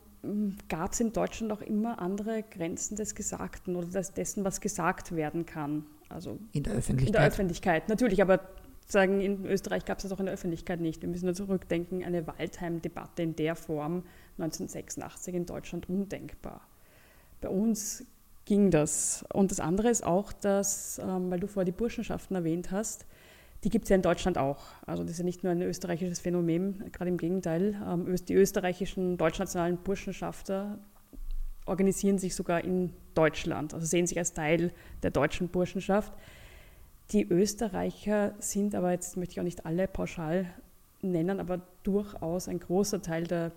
[0.68, 5.45] gab es in Deutschland auch immer andere Grenzen des Gesagten oder dessen, was gesagt werden
[5.45, 5.86] kann.
[6.10, 7.08] Also in der Öffentlichkeit.
[7.08, 8.39] In der Öffentlichkeit, natürlich, aber
[8.92, 11.02] sagen, in Österreich gab es das auch in der Öffentlichkeit nicht.
[11.02, 14.04] Wir müssen nur zurückdenken, eine Waldheim-Debatte in der Form
[14.38, 16.62] 1986 in Deutschland undenkbar.
[17.42, 18.06] Bei uns
[18.46, 19.26] ging das.
[19.34, 23.06] Und das andere ist auch, dass, ähm, weil du vorher die Burschenschaften erwähnt hast,
[23.64, 24.60] die gibt es ja in Deutschland auch.
[24.86, 27.76] Also das ist ja nicht nur ein österreichisches Phänomen, gerade im Gegenteil.
[27.86, 30.80] Ähm, die österreichischen deutschnationalen Burschenschafter
[31.66, 34.72] organisieren sich sogar in Deutschland, also sehen sich als Teil
[35.04, 36.14] der deutschen Burschenschaft.
[37.12, 40.45] Die Österreicher sind aber, jetzt möchte ich auch nicht alle pauschal
[41.01, 43.51] nennen, aber durchaus ein großer Teil der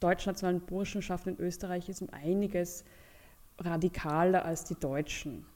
[0.00, 2.84] deutschnationalen Burschenschaft in Österreich ist um einiges
[3.58, 5.46] radikaler als die Deutschen.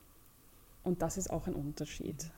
[0.82, 2.30] Und das ist auch ein Unterschied.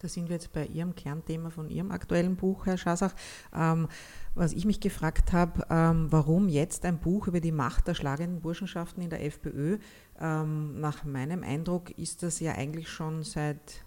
[0.00, 3.14] Da sind wir jetzt bei Ihrem Kernthema von Ihrem aktuellen Buch, Herr Schasach.
[3.52, 3.88] Ähm,
[4.36, 8.40] was ich mich gefragt habe, ähm, warum jetzt ein Buch über die Macht der schlagenden
[8.40, 9.78] Burschenschaften in der FPÖ?
[10.20, 13.84] Ähm, nach meinem Eindruck ist das ja eigentlich schon seit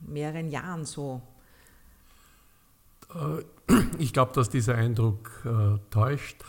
[0.00, 1.22] mehreren Jahren so?
[3.14, 6.44] Äh, ich glaube, dass dieser Eindruck äh, täuscht.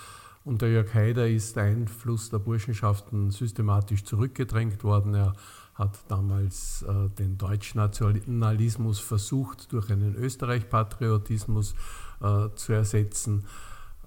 [0.45, 5.13] Unter Jörg Haider ist der Einfluss der Burschenschaften systematisch zurückgedrängt worden.
[5.13, 5.33] Er
[5.75, 11.75] hat damals äh, den Deutschnationalismus versucht, durch einen Österreich-Patriotismus
[12.21, 13.45] äh, zu ersetzen.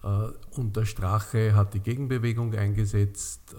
[0.02, 0.28] Äh,
[0.58, 3.54] unter Strache hat die Gegenbewegung eingesetzt.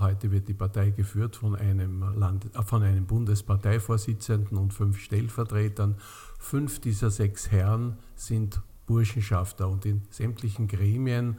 [0.00, 5.96] Heute wird die Partei geführt von einem, Land, äh, von einem Bundesparteivorsitzenden und fünf Stellvertretern.
[6.38, 11.36] Fünf dieser sechs Herren sind Burschenschafter und in sämtlichen Gremien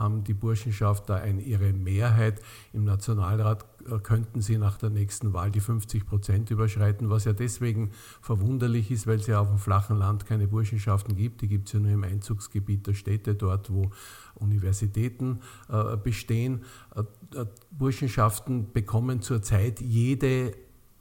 [0.00, 2.40] haben die Burschenschafter eine, ihre Mehrheit.
[2.72, 7.34] Im Nationalrat äh, könnten sie nach der nächsten Wahl die 50 Prozent überschreiten, was ja
[7.34, 7.90] deswegen
[8.22, 11.42] verwunderlich ist, weil es ja auf dem flachen Land keine Burschenschaften gibt.
[11.42, 13.90] Die gibt es ja nur im Einzugsgebiet der Städte, dort wo
[14.34, 16.64] Universitäten äh, bestehen.
[16.96, 17.02] Äh,
[17.38, 20.54] äh Burschenschaften bekommen zurzeit jede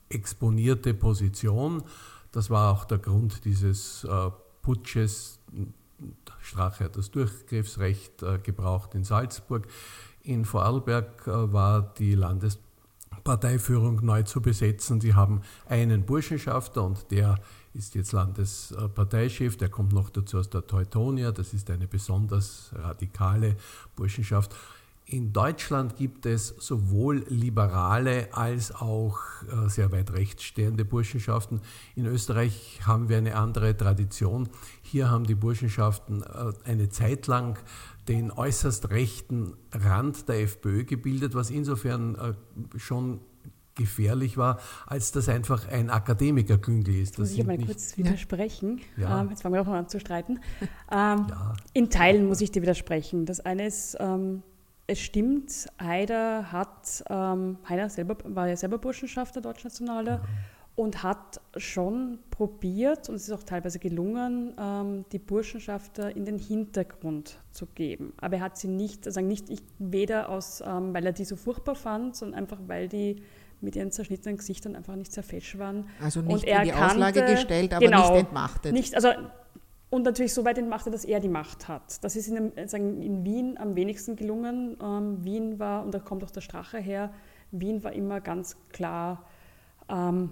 [0.10, 1.84] exponierte Position.
[2.32, 4.30] Das war auch der Grund dieses äh,
[4.62, 5.40] Putsches
[6.50, 9.68] Strache hat das Durchgriffsrecht äh, gebraucht in Salzburg.
[10.24, 15.00] In Vorarlberg äh, war die Landesparteiführung neu zu besetzen.
[15.00, 17.40] Sie haben einen Burschenschafter und der
[17.74, 23.56] ist jetzt Landesparteichef, der kommt noch dazu aus der Teutonia, das ist eine besonders radikale
[23.96, 24.56] Burschenschaft.
[25.12, 31.62] In Deutschland gibt es sowohl liberale als auch äh, sehr weit rechts stehende Burschenschaften.
[31.96, 34.50] In Österreich haben wir eine andere Tradition.
[34.84, 37.58] Hier haben die Burschenschaften äh, eine Zeit lang
[38.08, 42.34] den äußerst rechten Rand der FPÖ gebildet, was insofern äh,
[42.78, 43.22] schon
[43.74, 47.14] gefährlich war, als das einfach ein Akademikerklüngel ist.
[47.18, 48.82] Das muss ich mal kurz widersprechen.
[48.96, 49.22] Ja.
[49.22, 50.40] Ähm, jetzt fangen wir auch mal an zu streiten.
[50.92, 51.54] Ähm, ja.
[51.74, 53.28] In Teilen muss ich dir widersprechen.
[53.28, 54.42] Das eine ist, ähm,
[54.90, 60.22] es stimmt, Haider hat, ähm, Haider selber, war ja selber Burschenschafter, Deutschnationaler, ja.
[60.76, 66.40] und hat schon probiert, und es ist auch teilweise gelungen, ähm, die Burschenschafter in den
[66.40, 68.14] Hintergrund zu geben.
[68.20, 71.36] Aber er hat sie nicht, also nicht ich, weder aus, ähm, weil er die so
[71.36, 73.22] furchtbar fand, sondern einfach, weil die
[73.62, 75.88] mit ihren zerschnittenen Gesichtern einfach nicht sehr fesch waren.
[76.02, 78.74] Also nicht und er in die kannte, Auslage gestellt, aber genau, nicht entmachtet.
[78.74, 79.10] Nicht, also
[79.90, 82.04] und natürlich so weit entmachtet, dass er die Macht hat.
[82.04, 84.78] Das ist in, sagen, in Wien am wenigsten gelungen.
[84.82, 87.12] Ähm, Wien war, und da kommt auch der Strache her,
[87.52, 89.26] Wien war immer ganz klar
[89.90, 90.30] ähm,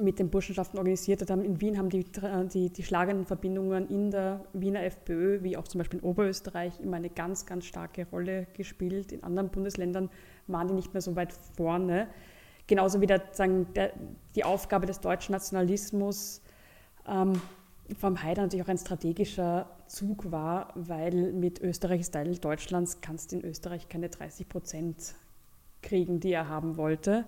[0.00, 1.28] mit den Burschenschaften organisiert.
[1.28, 2.06] In Wien haben die,
[2.54, 6.96] die, die schlagenden Verbindungen in der Wiener FPÖ, wie auch zum Beispiel in Oberösterreich, immer
[6.96, 9.12] eine ganz, ganz starke Rolle gespielt.
[9.12, 10.08] In anderen Bundesländern
[10.46, 12.08] waren die nicht mehr so weit vorne.
[12.66, 13.92] Genauso wie der, sagen, der,
[14.34, 16.40] die Aufgabe des deutschen Nationalismus
[17.06, 17.34] ähm,
[17.98, 23.32] vom Haider natürlich auch ein strategischer Zug war, weil mit Österreich ist Teil Deutschlands kannst
[23.32, 25.14] du in Österreich keine 30 Prozent
[25.82, 27.24] kriegen, die er haben wollte.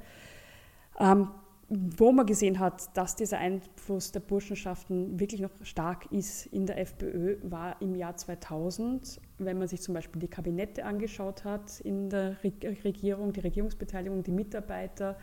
[0.99, 1.29] Ähm,
[1.69, 6.79] wo man gesehen hat, dass dieser Einfluss der Burschenschaften wirklich noch stark ist in der
[6.79, 12.11] FPÖ, war im Jahr 2000, wenn man sich zum Beispiel die Kabinette angeschaut hat in
[12.11, 15.17] der Regierung, die Regierungsbeteiligung, die Mitarbeiter,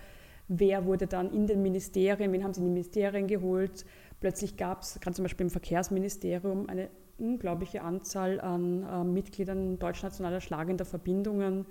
[0.47, 3.85] wer wurde dann in den Ministerien, wen haben sie in die Ministerien geholt,
[4.21, 10.41] Plötzlich gab es, gerade zum Beispiel im Verkehrsministerium, eine unglaubliche Anzahl an äh, Mitgliedern deutschnationaler
[10.41, 11.65] schlagender Verbindungen,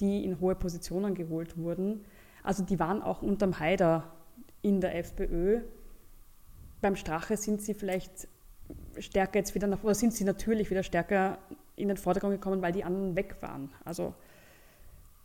[0.00, 2.04] die in hohe Positionen geholt wurden.
[2.42, 4.12] Also die waren auch unterm Haider
[4.62, 5.62] in der FPÖ.
[6.80, 8.28] Beim Strache sind sie vielleicht
[8.98, 11.38] stärker jetzt wieder nach, oder sind sie natürlich wieder stärker
[11.74, 13.70] in den Vordergrund gekommen, weil die anderen weg waren.
[13.84, 14.14] Also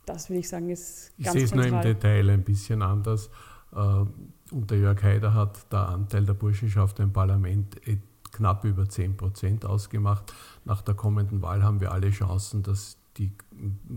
[0.04, 3.30] das würde ich sagen, ist ganz Ich sehe es nur im Detail ein bisschen anders.
[3.74, 4.04] Äh,
[4.50, 7.80] unter Jörg Haider hat der Anteil der Burschenschaft im Parlament
[8.32, 10.32] knapp über 10 Prozent ausgemacht.
[10.64, 13.32] Nach der kommenden Wahl haben wir alle Chancen, dass die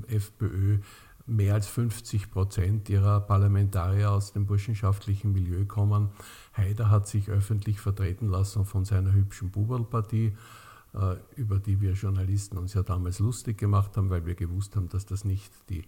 [0.07, 0.80] FPÖ
[1.26, 6.09] mehr als 50 Prozent ihrer Parlamentarier aus dem burschenschaftlichen Milieu kommen.
[6.53, 10.38] Haider hat sich öffentlich vertreten lassen von seiner hübschen Buberlpartie,
[10.93, 14.89] äh, über die wir Journalisten uns ja damals lustig gemacht haben, weil wir gewusst haben,
[14.89, 15.86] dass das nicht die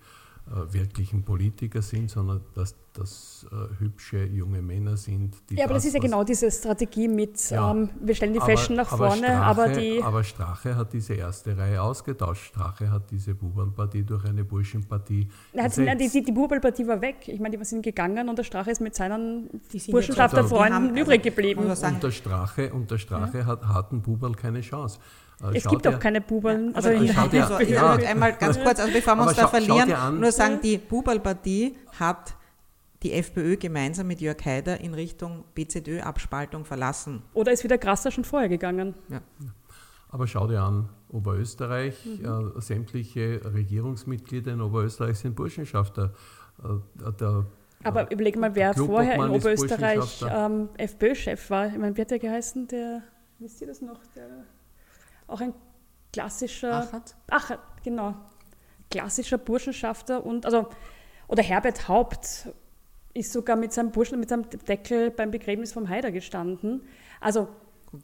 [0.72, 5.36] wirklichen Politiker sind, sondern dass das äh, hübsche junge Männer sind.
[5.52, 8.40] ja, aber das, das ist ja genau diese Strategie mit, ja, ähm, wir stellen die
[8.40, 10.02] Fashion nach aber vorne, Strache, aber die...
[10.02, 12.46] Aber Strache hat diese erste Reihe ausgetauscht.
[12.46, 16.02] Strache hat diese Buberlpartie durch eine Burschenpartie ersetzt.
[16.02, 17.28] Die, die, die Buberlpartie war weg.
[17.28, 19.50] Ich meine, die sind gegangen und der Strache ist mit seinen
[19.90, 21.66] Burschenschafterfreunden übrig geblieben.
[21.66, 23.46] Und der Strache, und der Strache ja.
[23.46, 25.00] hat, hatten Buberl keine Chance.
[25.54, 26.76] Es gibt doch keine Bubeln.
[26.76, 27.94] Also in der also, ja.
[28.10, 32.36] einmal ganz kurz, also bevor wir uns da verlieren, nur sagen, die Bubelpartie hat
[33.04, 37.22] die FPÖ gemeinsam mit Jörg Haider in Richtung BZÖ-Abspaltung verlassen.
[37.34, 38.96] Oder ist wieder krasser schon vorher gegangen?
[39.10, 39.22] Ja.
[40.10, 42.54] Aber schau dir an, Oberösterreich, mhm.
[42.58, 46.14] äh, sämtliche Regierungsmitglieder in Oberösterreich sind Burschenschafter.
[46.64, 47.46] Äh, der,
[47.84, 51.68] aber überleg mal, wer vorher in Oberösterreich ähm, FPÖ-Chef war.
[51.68, 52.68] Ich meine, wie hat der geheißen?
[52.70, 53.04] Der,
[53.38, 54.00] wisst ihr das noch?
[54.16, 54.46] Der
[55.28, 55.54] auch ein
[56.14, 56.74] klassischer.
[56.74, 57.16] Achert?
[57.30, 58.16] Achert, genau.
[58.90, 60.68] Klassischer Burschenschafter und, also,
[61.28, 62.50] oder Herbert Haupt
[63.14, 66.82] ist sogar mit seinem Burschen, mit seinem Deckel beim Begräbnis vom Haider gestanden.
[67.20, 67.48] Also,
[67.92, 68.02] gut.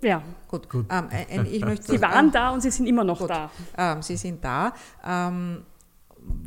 [0.00, 0.22] ja.
[0.46, 0.86] Gut, gut.
[0.90, 3.30] Ähm, äh, ich möchte, sie waren ähm, da und sie sind immer noch gut.
[3.30, 3.50] da.
[3.76, 4.72] Ähm, sie sind da.
[5.04, 5.64] Ähm,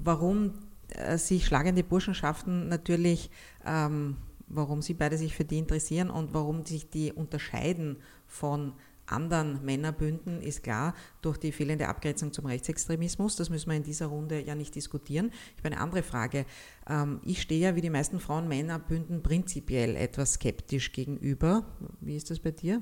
[0.04, 0.54] warum
[0.89, 3.30] äh, sich schlagende Burschenschaften natürlich,
[3.66, 7.97] ähm, warum Sie beide sich für die interessieren und warum sich die unterscheiden
[8.28, 8.74] von
[9.12, 13.36] anderen Männerbünden ist klar durch die fehlende Abgrenzung zum Rechtsextremismus.
[13.36, 15.32] Das müssen wir in dieser Runde ja nicht diskutieren.
[15.57, 16.45] Ich habe eine andere Frage.
[16.88, 21.66] Ähm, ich stehe ja wie die meisten Frauen Männerbünden prinzipiell etwas skeptisch gegenüber.
[21.99, 22.82] Wie ist das bei dir?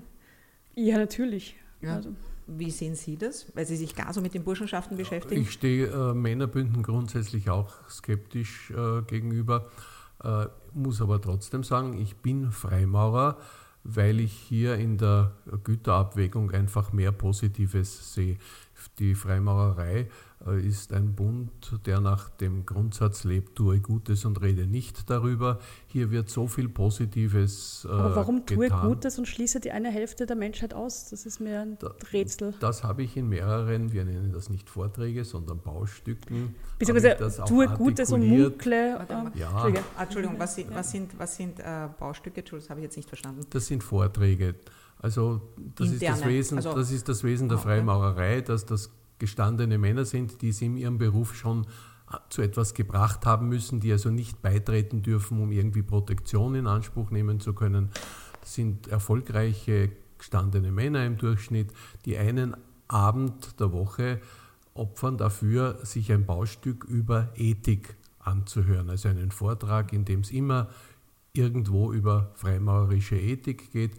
[0.75, 1.55] Ja, natürlich.
[1.81, 1.95] Ja.
[1.95, 2.15] Also.
[2.51, 3.45] Wie sehen Sie das?
[3.53, 5.41] Weil Sie sich gar so mit den Burschenschaften beschäftigen?
[5.41, 9.69] Ich stehe äh, Männerbünden grundsätzlich auch skeptisch äh, gegenüber,
[10.23, 13.37] äh, muss aber trotzdem sagen, ich bin Freimaurer
[13.83, 15.31] weil ich hier in der
[15.63, 18.37] Güterabwägung einfach mehr Positives sehe.
[18.99, 20.07] Die Freimaurerei
[20.45, 21.51] ist ein Bund,
[21.85, 25.59] der nach dem Grundsatz lebt, tue Gutes und rede nicht darüber.
[25.87, 27.85] Hier wird so viel Positives.
[27.85, 28.69] Äh, Aber warum getan.
[28.69, 31.09] tue Gutes und schließe die eine Hälfte der Menschheit aus?
[31.09, 32.53] Das ist mir ein da, Rätsel.
[32.61, 36.55] Das habe ich in mehreren, wir nennen das nicht Vorträge, sondern Baustücken.
[36.77, 39.05] Beziehungsweise tue Gutes und munkle.
[39.35, 39.67] Ja.
[39.99, 42.39] Entschuldigung, was sind, was sind, was sind äh, Baustücke?
[42.39, 43.45] Entschuldigung, das habe ich jetzt nicht verstanden.
[43.49, 44.55] Das sind Vorträge.
[45.01, 45.41] Also
[45.75, 48.89] das, ist das, Wesen, also, das ist das Wesen der ah, Freimaurerei, dass das
[49.19, 51.65] gestandene Männer sind, die es in ihrem Beruf schon
[52.11, 56.67] äh, zu etwas gebracht haben müssen, die also nicht beitreten dürfen, um irgendwie Protektion in
[56.67, 57.89] Anspruch nehmen zu können.
[58.41, 61.71] Das sind erfolgreiche gestandene Männer im Durchschnitt,
[62.05, 62.55] die einen
[62.87, 64.19] Abend der Woche
[64.73, 68.89] opfern dafür, sich ein Baustück über Ethik anzuhören.
[68.89, 70.69] Also einen Vortrag, in dem es immer
[71.33, 73.91] irgendwo über freimaurerische Ethik geht.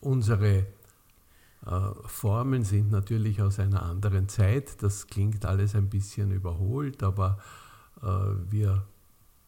[0.00, 0.66] Unsere
[2.06, 4.82] Formen sind natürlich aus einer anderen Zeit.
[4.82, 7.38] Das klingt alles ein bisschen überholt, aber
[8.02, 8.06] äh,
[8.50, 8.84] wir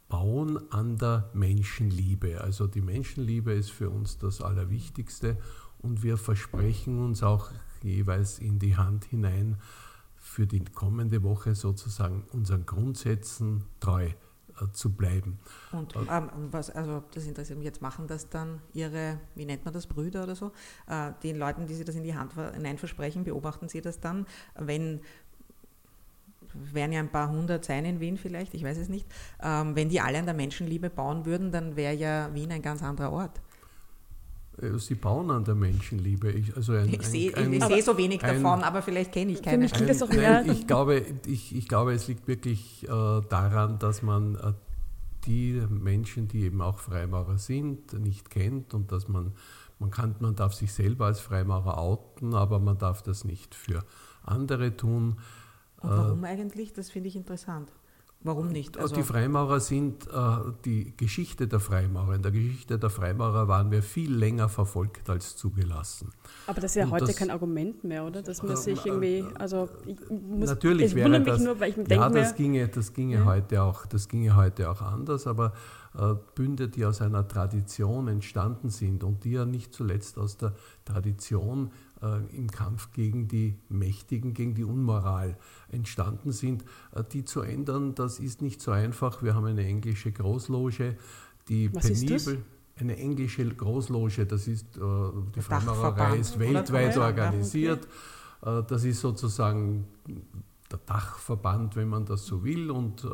[0.08, 2.40] bauen an der Menschenliebe.
[2.40, 5.36] Also die Menschenliebe ist für uns das Allerwichtigste
[5.78, 7.50] und wir versprechen uns auch
[7.82, 9.58] jeweils in die Hand hinein,
[10.16, 14.12] für die kommende Woche sozusagen unseren Grundsätzen treu äh,
[14.72, 15.38] zu bleiben.
[15.72, 19.74] Und ähm, was, also das interessiert mich jetzt, machen das dann Ihre, wie nennt man
[19.74, 20.52] das, Brüder oder so,
[20.86, 24.26] äh, den Leuten, die Sie das in die Hand hinein versprechen, beobachten Sie das dann,
[24.56, 25.00] wenn
[26.72, 29.06] werden ja ein paar hundert sein in Wien vielleicht, ich weiß es nicht.
[29.42, 32.82] Ähm, wenn die alle an der Menschenliebe bauen würden, dann wäre ja Wien ein ganz
[32.82, 33.40] anderer Ort.
[34.60, 36.30] Äh, sie bauen an der Menschenliebe.
[36.30, 39.68] Ich, also ein, ich sehe seh so wenig ein, davon, aber vielleicht kenne ich keine.
[39.68, 40.44] Für mich auch mehr.
[40.46, 44.52] Ich glaube, ich, ich glaube, es liegt wirklich äh, daran, dass man äh,
[45.26, 49.32] die Menschen, die eben auch Freimaurer sind, nicht kennt und dass man,
[49.78, 53.84] man kann, man darf sich selber als Freimaurer outen, aber man darf das nicht für
[54.22, 55.18] andere tun.
[55.80, 56.72] Und warum äh, eigentlich?
[56.72, 57.72] Das finde ich interessant.
[58.26, 58.78] Warum nicht?
[58.78, 60.10] Also die Freimaurer sind äh,
[60.64, 62.14] die Geschichte der Freimaurer.
[62.14, 66.10] In der Geschichte der Freimaurer waren wir viel länger verfolgt als zugelassen.
[66.46, 68.22] Aber das ist ja Und heute das, kein Argument mehr, oder?
[68.22, 71.88] Dass man äh, sich irgendwie, also ich muss, natürlich es wäre das, nur, weil ich
[71.88, 73.24] ja, das ginge, das ginge ja.
[73.26, 75.52] heute auch, das ginge heute auch anders, aber
[75.94, 80.54] äh, Bünde, die aus einer Tradition entstanden sind und die ja nicht zuletzt aus der
[80.86, 81.93] Tradition äh,
[82.32, 85.36] im Kampf gegen die Mächtigen, gegen die Unmoral
[85.70, 89.22] entstanden sind, äh, die zu ändern, das ist nicht so einfach.
[89.22, 90.96] Wir haben eine englische Großloge,
[91.48, 92.42] die Was penibel
[92.76, 94.80] eine englische Großloge, das ist äh,
[95.36, 97.86] die Freimaurerei ist weltweit organisiert.
[98.40, 98.64] Okay.
[98.68, 99.86] Das ist sozusagen
[100.70, 103.08] der Dachverband, wenn man das so will, und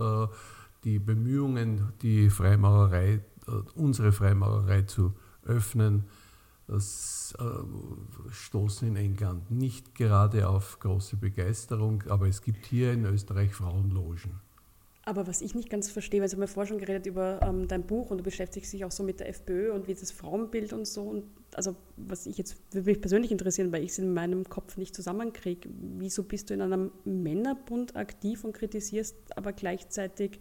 [0.82, 3.20] die Bemühungen, die Freimaurerei,
[3.76, 5.14] unsere Freimaurerei zu
[5.44, 6.02] öffnen, äh,
[8.30, 14.40] stoßen in England nicht gerade auf große Begeisterung, aber es gibt hier in Österreich Frauenlogen.
[15.10, 17.66] Aber was ich nicht ganz verstehe, weil Sie haben ja vorher schon geredet über ähm,
[17.66, 20.72] dein Buch und du beschäftigst dich auch so mit der FPÖ und wie das Frauenbild
[20.72, 21.02] und so.
[21.02, 24.76] Und also was ich jetzt würde mich persönlich interessieren, weil ich es in meinem Kopf
[24.76, 25.70] nicht zusammenkriege.
[25.98, 30.38] Wieso bist du in einem Männerbund aktiv und kritisierst aber gleichzeitig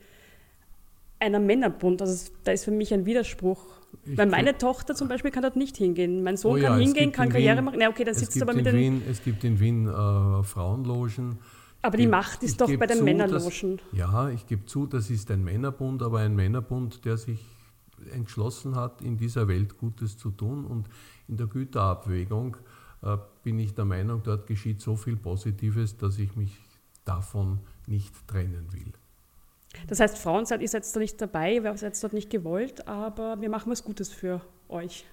[1.20, 2.02] einer Männerbund?
[2.02, 5.56] Also da ist für mich ein Widerspruch ich Weil meine Tochter zum Beispiel kann dort
[5.56, 6.24] nicht hingehen.
[6.24, 7.82] Mein Sohn oh ja, kann hingehen, kann Karriere Wien, machen.
[7.82, 8.76] Ja, okay, dann sitzt aber mit den.
[8.76, 11.40] Wien, es gibt in Wien äh, Frauenlogen.
[11.82, 13.78] Aber die Macht ist doch bei den zu, Männerlogen.
[13.78, 17.40] Dass, ja, ich gebe zu, das ist ein Männerbund, aber ein Männerbund, der sich
[18.14, 20.66] entschlossen hat, in dieser Welt Gutes zu tun.
[20.66, 20.88] Und
[21.28, 22.58] in der Güterabwägung
[23.02, 26.58] äh, bin ich der Meinung, dort geschieht so viel Positives, dass ich mich
[27.06, 28.94] davon nicht trennen will.
[29.88, 33.40] Das heißt, Frauen seid ihr seid da nicht dabei, ihr seid dort nicht gewollt, aber
[33.40, 35.06] wir machen was Gutes für euch.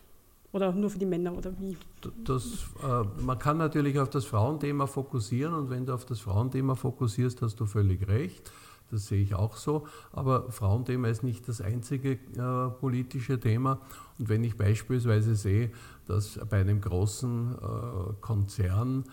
[0.53, 1.77] Oder nur für die Männer oder wie?
[2.25, 6.77] Das, äh, man kann natürlich auf das Frauenthema fokussieren und wenn du auf das Frauenthema
[6.77, 8.51] fokussierst, hast du völlig recht.
[8.91, 9.87] Das sehe ich auch so.
[10.13, 13.81] Aber Frauenthema ist nicht das einzige äh, politische Thema.
[14.19, 15.73] Und wenn ich beispielsweise sehe,
[16.07, 19.05] dass bei einem großen äh, Konzern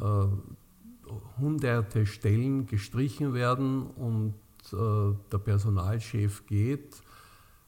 [0.00, 0.26] äh,
[1.40, 4.34] hunderte Stellen gestrichen werden und
[4.72, 7.02] der Personalchef geht,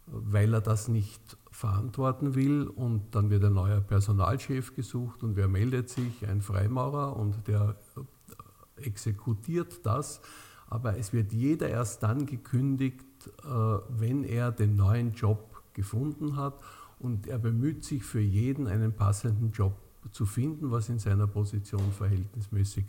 [0.07, 5.49] weil er das nicht verantworten will und dann wird ein neuer Personalchef gesucht und wer
[5.49, 6.27] meldet sich?
[6.29, 10.21] Ein Freimaurer und der äh, exekutiert das.
[10.69, 13.05] Aber es wird jeder erst dann gekündigt,
[13.43, 13.49] äh,
[13.89, 16.55] wenn er den neuen Job gefunden hat
[16.99, 19.75] und er bemüht sich für jeden einen passenden Job
[20.13, 22.85] zu finden, was in seiner Position verhältnismäßig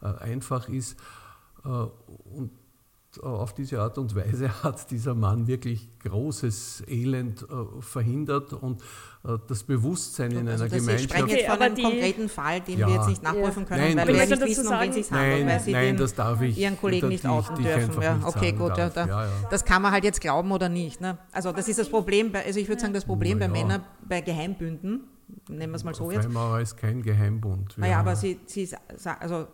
[0.00, 0.98] einfach ist.
[1.62, 2.65] Und äh,
[3.22, 8.82] auf diese Art und Weise hat dieser Mann wirklich großes Elend äh, verhindert und
[9.24, 10.98] äh, das Bewusstsein in also einer das Gemeinschaft.
[11.00, 12.86] Sie sprechen jetzt von Okay, einem konkreten Fall, den Ja.
[12.88, 13.68] wir jetzt nicht nachprüfen Ja.
[13.68, 15.46] können, Nein, weil wir Ich möchte nicht dazu wissen, um wen sagen- es sich handelt,
[15.46, 18.02] weil Sie nein, den, das darf ich- Ihren Kollegen nicht ich- outen die ich dürfen.
[18.02, 18.72] Ja, okay, gut.
[18.76, 19.28] Da, Ja, ja.
[19.50, 21.00] Das kann man halt jetzt glauben oder nicht.
[21.00, 21.18] Ne?
[21.32, 23.48] Also das ist das Problem, bei, also ich würde sagen, das Problem bei.
[23.48, 25.04] Männern bei Geheimbünden,
[25.48, 27.76] nennen wir es mal so jetzt, Freimaurer ist kein Geheimbund.
[27.78, 28.68] Naja, aber sie, sie
[29.20, 29.46] also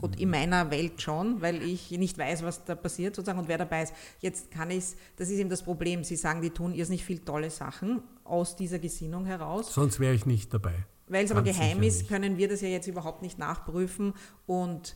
[0.00, 3.58] gut, in meiner Welt schon, weil ich nicht weiß, was da passiert sozusagen und wer
[3.58, 3.94] dabei ist.
[4.20, 4.84] Jetzt kann ich
[5.16, 6.04] das ist eben das Problem.
[6.04, 9.74] Sie sagen, die tun irrsinnig viel tolle Sachen aus dieser Gesinnung heraus.
[9.74, 10.74] Sonst wäre ich nicht dabei.
[11.08, 12.08] Weil es aber geheim ist, nicht.
[12.08, 14.14] können wir das ja jetzt überhaupt nicht nachprüfen
[14.46, 14.94] und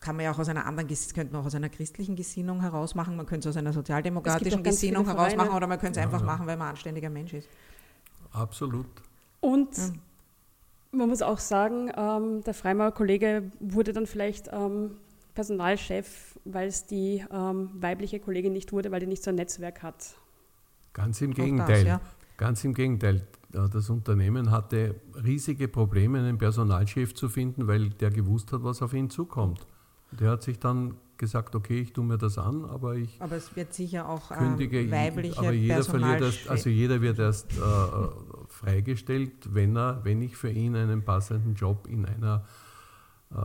[0.00, 2.94] kann man ja auch aus einer anderen, könnte man auch aus einer christlichen Gesinnung heraus
[2.94, 6.04] machen, man könnte es aus einer sozialdemokratischen Gesinnung heraus machen oder man könnte es Ja,
[6.04, 6.26] einfach ja.
[6.26, 7.48] machen, weil man ein anständiger Mensch ist.
[8.32, 8.86] Absolut.
[9.40, 9.90] Und Ja.
[10.92, 14.92] Man muss auch sagen, ähm, der Freimaurer-Kollege wurde dann vielleicht ähm,
[15.34, 19.82] Personalchef, weil es die ähm, weibliche Kollegin nicht wurde, weil die nicht so ein Netzwerk
[19.82, 20.14] hat.
[20.92, 21.86] Ganz im das, Gegenteil.
[21.86, 22.00] ja.
[22.36, 23.16] Ganz im Gegenteil.
[23.52, 28.82] Äh, Das Unternehmen hatte riesige Probleme, einen Personalchef zu finden, weil der gewusst hat, was
[28.82, 29.66] auf ihn zukommt.
[30.12, 33.54] Der hat sich dann gesagt, okay, ich tue mir das an, aber ich Aber es
[33.54, 37.52] wird sicher auch kündige, ähm, weibliche aber jeder verliert erst, Personalchef- also jeder wird erst
[37.52, 37.60] äh,
[38.60, 42.44] freigestellt, wenn er, wenn ich für ihn einen passenden Job in einer
[43.32, 43.36] äh,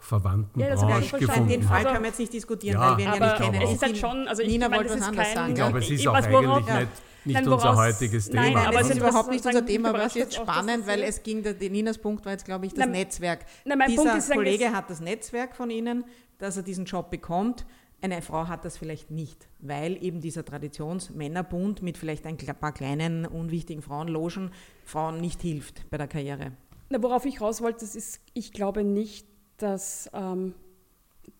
[0.00, 3.04] verwandten Ja, das Branche gefunden Den Fall können wir jetzt nicht diskutieren, Ja, weil wir
[3.04, 3.62] ihn ja Aber nicht kennen.
[3.62, 5.48] es ist halt schon, also ich Nina meine, wollte das was ist anderes kein, sagen.
[5.50, 6.88] Ich glaube, es ist auch eigentlich nicht,
[7.24, 8.60] nicht Nein, unser heutiges Nein, Thema.
[8.66, 11.42] aber das es ist überhaupt nicht unser Thema, überrascht was jetzt spannend, weil es ging,
[11.42, 13.46] der, Ninas Punkt war jetzt, glaube ich, das Nein, Netzwerk.
[13.64, 16.04] nein, mein Dieser Punkt ist, Kollege hat das Netzwerk von Ihnen,
[16.38, 17.64] dass er diesen Job bekommt.
[18.02, 23.26] Eine Frau hat das vielleicht nicht, weil eben dieser Traditionsmännerbund mit vielleicht ein paar kleinen,
[23.26, 24.50] unwichtigen Frauenlogen
[24.84, 26.50] Frauen nicht hilft bei der Karriere.
[26.90, 29.24] Na, worauf ich raus wollte, das ist, ich glaube nicht,
[29.56, 30.52] dass ähm,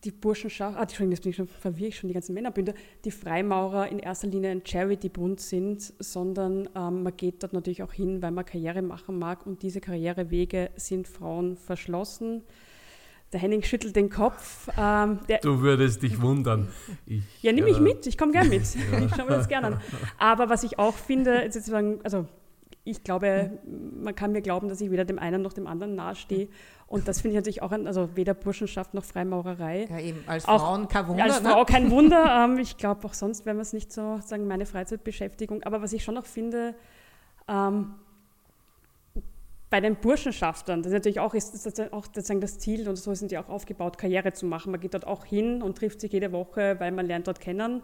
[0.05, 3.11] die Burschenschaft, ah, Entschuldigung, jetzt bin ich schon verwirre ich schon die ganzen Männerbünde, die
[3.11, 8.21] Freimaurer in erster Linie ein Charity-Bund sind, sondern ähm, man geht dort natürlich auch hin,
[8.21, 12.43] weil man Karriere machen mag und diese Karrierewege sind Frauen verschlossen.
[13.33, 14.69] Der Henning schüttelt den Kopf.
[14.77, 16.69] Ähm, der, Du würdest dich wundern.
[17.07, 18.61] Ich, ja, nimm mich äh, mit, ich komme gern mit.
[19.05, 19.81] Ich schaue mir das gerne an.
[20.19, 22.27] Aber was ich auch finde, ist sozusagen, also
[22.85, 23.59] ich glaube,
[24.01, 26.49] man kann mir glauben, dass ich weder dem einen noch dem anderen nahestehe.
[26.85, 29.87] Und das finde ich natürlich auch, ein, also weder Burschenschaft noch Freimaurerei.
[29.89, 31.23] Ja, eben als Auch Frauen kein Wunder.
[31.23, 31.49] Als ne?
[31.49, 32.23] Frau kein Wunder.
[32.43, 35.63] Ähm, ich glaube auch sonst wäre es nicht so sagen meine Freizeitbeschäftigung.
[35.63, 36.75] Aber was ich schon noch finde,
[37.47, 37.95] ähm,
[39.73, 43.11] bei den Burschenschaftern, das ist natürlich auch, ist, ist auch sozusagen das Ziel und so
[43.15, 44.71] sind die auch aufgebaut, Karriere zu machen.
[44.71, 47.81] Man geht dort auch hin und trifft sich jede Woche, weil man lernt dort kennen.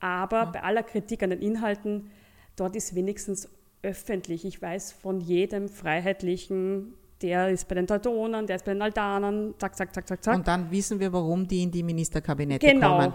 [0.00, 2.10] Aber bei aller Kritik an den Inhalten,
[2.56, 3.48] dort ist wenigstens
[3.82, 4.44] öffentlich.
[4.44, 9.54] Ich weiß von jedem Freiheitlichen, der ist bei den Teutonen, der ist bei den Aldanern,
[9.56, 10.36] zack, zack, zack, zack, zack.
[10.36, 12.98] Und dann wissen wir, warum die in die Ministerkabinette Genau.
[12.98, 13.14] kommen.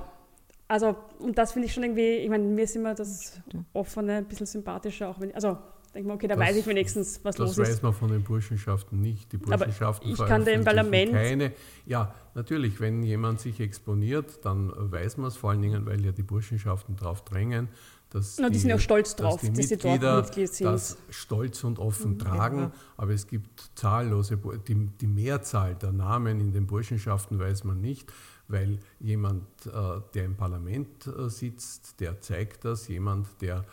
[0.68, 3.40] Also, und das finde ich schon irgendwie, ich meine, mir ist immer das
[3.74, 5.60] Offene ein bisschen sympathischer, auch wenn, also,
[5.96, 7.70] denke mal, okay, da Das- weiß ich wenigstens, was Das los ist.
[7.70, 9.32] weiß man von den Burschenschaften nicht.
[9.32, 11.54] Die Aber Burschenschaften ich kann dem Parlament- keine.
[11.86, 16.12] Ja, natürlich, wenn jemand sich exponiert, dann weiß man es vor allen Dingen, weil ja
[16.12, 17.70] die Burschenschaften darauf drängen,
[18.10, 20.66] dass Na, die sind ja stolz dass drauf, die dass sie dort Mitglieder Mitglied sind.
[20.68, 22.20] das stolz und offen Mhm.
[22.20, 22.72] tragen.
[22.98, 24.38] Aber es gibt zahllose,
[24.68, 28.12] die, die Mehrzahl der Namen in den Burschenschaften weiß man nicht,
[28.48, 29.72] weil jemand, äh,
[30.14, 33.66] der im Parlament äh, sitzt, der zeigt das, jemand, der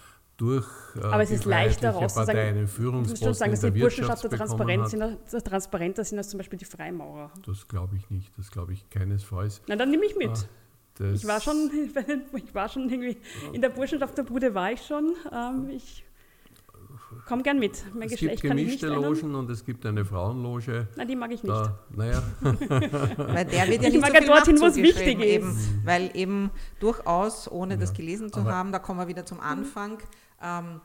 [0.42, 0.66] durch
[0.96, 3.50] äh, Aber es die ist leichter Freiheitliche rauszusagen, Partei einen ich muss schon Führungsposten sagen,
[3.52, 7.30] dass in die bekommen transparent sind, transparenter sind als zum Beispiel die Freimaurer.
[7.46, 9.62] Das glaube ich nicht, das glaube ich keinesfalls.
[9.68, 10.48] Na, dann nehme ich mit.
[10.98, 11.70] Das, Ich war schon,
[12.34, 13.16] ich war schon irgendwie,
[13.52, 15.14] in der Burschenschaft der Bude war ich schon.
[15.32, 16.04] Ähm, ich
[17.26, 17.84] komme gern mit.
[17.94, 19.14] Mein es Geschlecht gibt kann ich nicht gemischte ändern.
[19.14, 20.88] Logen und es gibt eine Frauenloge.
[20.96, 21.54] Nein, die mag ich nicht.
[21.54, 25.50] Da, naja, Weil der wird ja Ich nicht mag so dorthin, wo es wichtig eben,
[25.50, 25.68] ist.
[25.86, 29.40] Weil eben durchaus, ohne das Ja, gelesen zu aber- haben, da kommen wir wieder zum
[29.40, 29.98] Anfang,
[30.42, 30.80] ähm,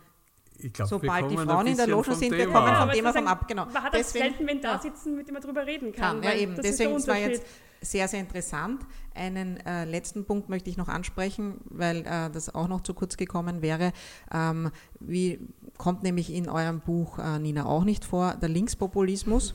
[0.60, 3.48] ich glaube, sobald die Frauen in der Loge sind, wir kommen vom Thema vom Ab,
[3.48, 3.66] genau.
[3.66, 4.80] Man hat Deswegen- selten wen da ja.
[4.80, 6.22] sitzen, mit dem man drüber reden kann.
[6.22, 6.24] kann.
[6.24, 6.56] Ja, eben.
[6.56, 7.44] das Deswegen ist war jetzt
[7.82, 8.82] sehr, sehr interessant.
[9.14, 13.18] Einen äh, letzten Punkt möchte ich noch ansprechen, weil äh, das auch noch zu kurz
[13.18, 13.94] gekommen wäre.
[14.34, 15.40] Ähm, wie
[15.78, 19.54] kommt nämlich in eurem Buch äh, Nina auch nicht vor, der Linkspopulismus.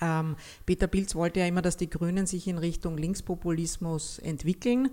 [0.00, 0.36] Ähm,
[0.66, 4.90] Peter Pilz wollte ja immer, dass die Grünen sich in Richtung Linkspopulismus entwickeln.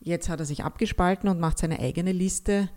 [0.00, 2.68] Jetzt hat er sich abgespalten und macht seine eigene Liste.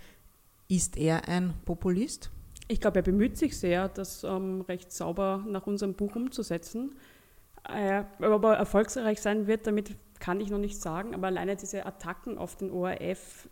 [0.67, 2.31] Ist er ein Populist?
[2.67, 6.95] Ich glaube, er bemüht sich sehr, das ähm, recht sauber nach unserem Buch umzusetzen.
[7.69, 11.85] Äh, ob er erfolgreich sein wird, damit kann ich noch nicht sagen, aber alleine diese
[11.85, 13.47] Attacken auf den ORF,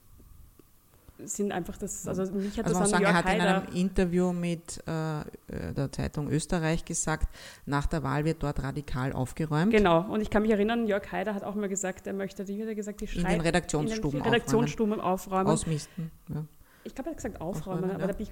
[1.20, 3.76] sind einfach das, also mich hat also das an sagen, er hat in Haider, einem
[3.76, 7.30] Interview mit äh, der Zeitung Österreich gesagt,
[7.66, 9.72] nach der Wahl wird dort radikal aufgeräumt.
[9.72, 12.62] Genau, und ich kann mich erinnern, Jörg Haider hat auch mal gesagt, er möchte, wie
[12.62, 15.48] hat er gesagt, die In den Redaktionsstuben in den Redaktionsstuben aufräumen.
[15.48, 16.12] Ausmisten.
[16.30, 16.44] Ja.
[16.86, 18.08] Ich glaube, er hat gesagt aufräumen, Aufräumen, aber ja.
[18.08, 18.32] da bin ich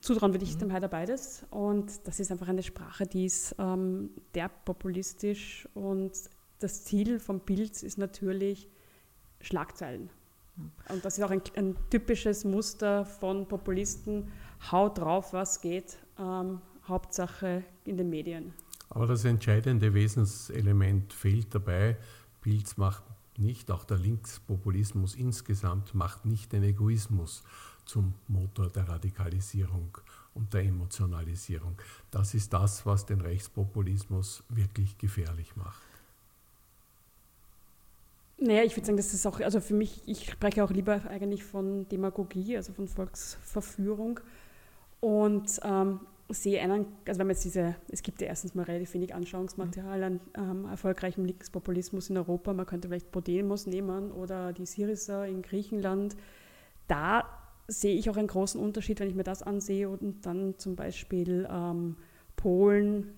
[0.00, 1.44] zutrauen würde ich dem Haider beides.
[1.50, 6.12] Und das ist einfach eine Sprache, die ist ähm, derb populistisch und
[6.58, 8.68] das Ziel vom Bild ist natürlich
[9.40, 10.10] Schlagzeilen.
[10.90, 14.30] Und das ist auch ein, ein typisches Muster von Populisten.
[14.70, 15.98] Haut drauf, was geht.
[16.18, 18.52] Ähm, Hauptsache in den Medien.
[18.90, 21.96] Aber das entscheidende Wesenselement fehlt dabei.
[22.42, 23.04] Pilz macht
[23.38, 27.42] nicht, auch der Linkspopulismus insgesamt macht nicht den Egoismus
[27.90, 29.98] zum Motor der Radikalisierung
[30.34, 31.76] und der Emotionalisierung.
[32.12, 35.82] Das ist das, was den Rechtspopulismus wirklich gefährlich macht.
[38.38, 41.42] Naja, ich würde sagen, das ist auch, also für mich, ich spreche auch lieber eigentlich
[41.42, 44.20] von Demagogie, also von Volksverführung.
[45.00, 48.94] Und ähm, sehe einen, also wenn man jetzt diese, es gibt ja erstens mal relativ
[48.94, 52.52] wenig Anschauungsmaterial an ähm, erfolgreichem Linkspopulismus in Europa.
[52.52, 56.16] Man könnte vielleicht Podemos nehmen oder die Syriza in Griechenland.
[56.86, 57.39] Da
[57.70, 61.48] sehe ich auch einen großen Unterschied, wenn ich mir das ansehe und dann zum Beispiel
[61.50, 61.96] ähm,
[62.36, 63.14] Polen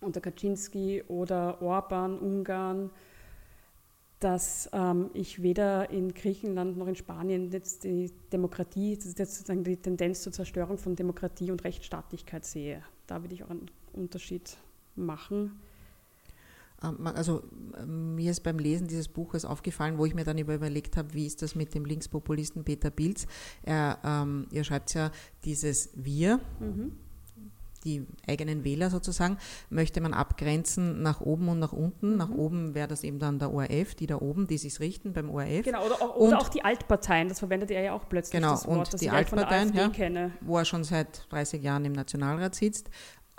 [0.00, 2.90] unter Kaczynski oder Orban, Ungarn
[4.20, 9.34] dass ähm, ich weder in Griechenland noch in Spanien jetzt die Demokratie, das ist jetzt
[9.36, 12.82] sozusagen die Tendenz zur Zerstörung von Demokratie und Rechtsstaatlichkeit sehe.
[13.06, 14.58] Da würde ich auch einen Unterschied
[14.94, 15.58] machen.
[16.82, 17.42] Ähm, Also
[17.78, 21.12] äh, mir ist beim Lesen dieses Buches aufgefallen, wo ich mir dann über- überlegt habe,
[21.14, 23.26] wie ist das mit dem Linkspopulisten Peter Pilz.
[23.62, 25.10] Er, ähm, ihr schreibt ja
[25.44, 26.40] dieses Wir,
[27.84, 29.38] die eigenen Wähler sozusagen,
[29.70, 32.18] möchte man abgrenzen nach oben und nach unten.
[32.18, 35.30] Nach oben wäre das eben dann der ORF, die da oben, die sich richten beim
[35.30, 35.64] ORF.
[35.64, 38.50] Genau, oder auch, Und- oder auch die Altparteien, das verwendet er ja auch plötzlich, Genau,
[38.50, 39.88] das Wort, und das die Altparteien, ja.
[39.88, 40.32] kenne.
[40.42, 42.90] wo er schon seit 30 Jahren im Nationalrat sitzt.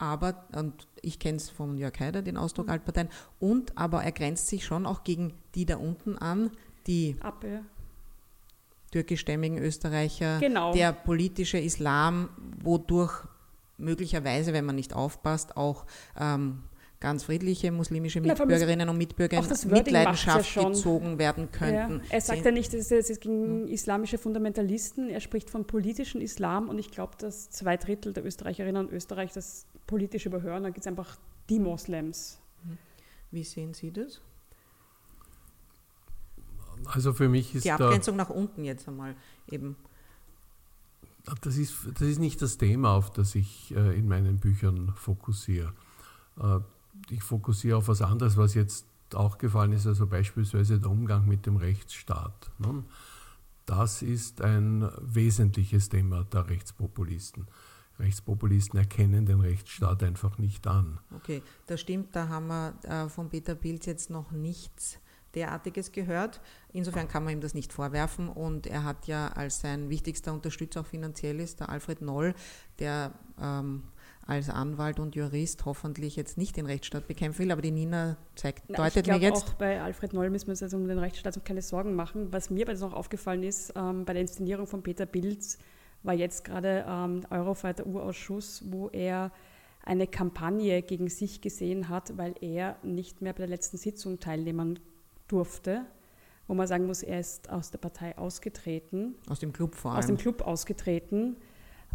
[0.01, 2.71] Aber, und ich kenne es von Jörg Haider, den Ausdruck Mhm.
[2.73, 6.49] Altparteien, und aber er grenzt sich schon auch gegen die da unten an,
[6.87, 7.61] die Ab, ja.
[8.91, 10.73] türkischstämmigen Österreicher, Genau.
[10.73, 12.29] der politische Islam,
[12.63, 13.23] wodurch
[13.77, 15.85] möglicherweise, wenn man nicht aufpasst, auch
[16.19, 16.63] ähm,
[16.99, 21.95] ganz friedliche muslimische Mitbürgerinnen und Mitbürger in Mitleidenschaft ja gezogen werden könnten.
[21.97, 25.65] Ja, er sagt Sie- ja nicht, es ist, es gegen islamische Fundamentalisten, er spricht von
[25.65, 30.63] politischen Islam und ich glaube, dass zwei Drittel der Österreicherinnen und Österreicher das politisch überhören.
[30.63, 31.17] Da gibt es einfach
[31.49, 32.39] die Moslems.
[33.29, 34.21] Wie sehen Sie das?
[36.85, 39.15] Also für mich ist Die da, Abgrenzung nach unten jetzt einmal
[39.47, 39.75] eben.
[41.41, 45.73] das ist, das ist nicht das Thema, auf das ich äh, in meinen Büchern fokussiere.
[46.41, 46.59] Äh,
[47.09, 51.45] ich fokussiere auf was anderes, was jetzt auch gefallen ist, also beispielsweise der Umgang mit
[51.45, 52.49] dem Rechtsstaat.
[52.59, 52.83] Ne?
[53.65, 57.47] Das ist ein wesentliches Thema der Rechtspopulisten.
[58.01, 60.99] Rechtspopulisten erkennen den Rechtsstaat einfach nicht an.
[61.15, 64.99] Okay, das stimmt, da haben wir äh, von Peter Pilz jetzt noch nichts
[65.35, 66.41] derartiges gehört.
[66.73, 70.81] Insofern kann man ihm das nicht vorwerfen und er hat ja als sein wichtigster Unterstützer
[70.81, 72.33] auch finanziell ist, der Alfred Noll,
[72.79, 73.83] der ähm,
[74.25, 78.63] als Anwalt und Jurist hoffentlich jetzt nicht den Rechtsstaat bekämpfen will, aber die Nina zeigt,
[78.67, 80.99] Na, deutet ich mir jetzt, auch bei Alfred Noll müssen wir uns also um den
[80.99, 82.31] Rechtsstaat so keine Sorgen machen.
[82.31, 85.57] Was mir aber jetzt noch aufgefallen ist, ähm, bei der Inszenierung von Peter Bilz
[86.03, 89.31] war jetzt gerade ähm, Eurofighter Urausschuss, wo er
[89.83, 94.79] eine Kampagne gegen sich gesehen hat, weil er nicht mehr bei der letzten Sitzung teilnehmen
[95.27, 95.85] durfte.
[96.47, 100.05] Wo man sagen muss, er ist aus der Partei ausgetreten aus dem Club vor aus
[100.05, 100.21] dem allem.
[100.21, 101.37] Club ausgetreten.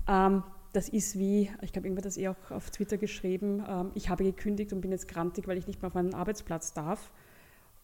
[0.08, 0.42] Ähm,
[0.72, 4.08] das ist wie, ich glaube, irgendwer hat das eh auch auf Twitter geschrieben, ähm, ich
[4.08, 7.12] habe gekündigt und bin jetzt grantig, weil ich nicht mehr auf meinen Arbeitsplatz darf.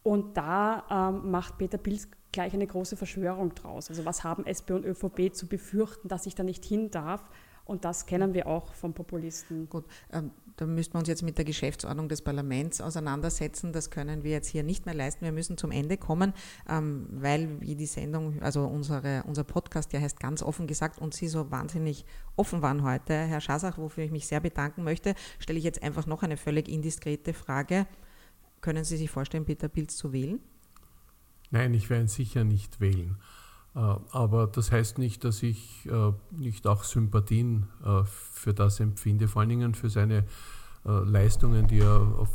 [0.03, 3.89] Und da ähm, macht Peter Pilz gleich eine große Verschwörung draus.
[3.89, 7.23] Also was haben SP und ÖVP zu befürchten, dass ich da nicht hin darf?
[7.65, 9.69] Und das kennen wir auch von Populisten.
[9.69, 13.71] Gut, ähm, da müssten wir uns jetzt mit der Geschäftsordnung des Parlaments auseinandersetzen.
[13.71, 15.23] Das können wir jetzt hier nicht mehr leisten.
[15.23, 16.33] Wir müssen zum Ende kommen,
[16.69, 21.13] ähm, weil wie die Sendung, also unsere, unser Podcast ja heißt ganz offen gesagt und
[21.13, 25.57] Sie so wahnsinnig offen waren heute, Herr Schasach, wofür ich mich sehr bedanken möchte, stelle
[25.57, 27.87] ich jetzt einfach noch eine völlig indiskrete Frage.
[28.63, 30.39] Können Sie sich vorstellen, Peter Pilz zu wählen?
[31.51, 33.17] Nein, ich werde ihn sicher nicht wählen.
[33.75, 39.27] Äh, Aber das heißt nicht, dass ich äh, nicht auch Sympathien äh, für das empfinde,
[39.27, 40.25] vor allen Dingen für seine
[40.85, 42.27] Leistungen, die er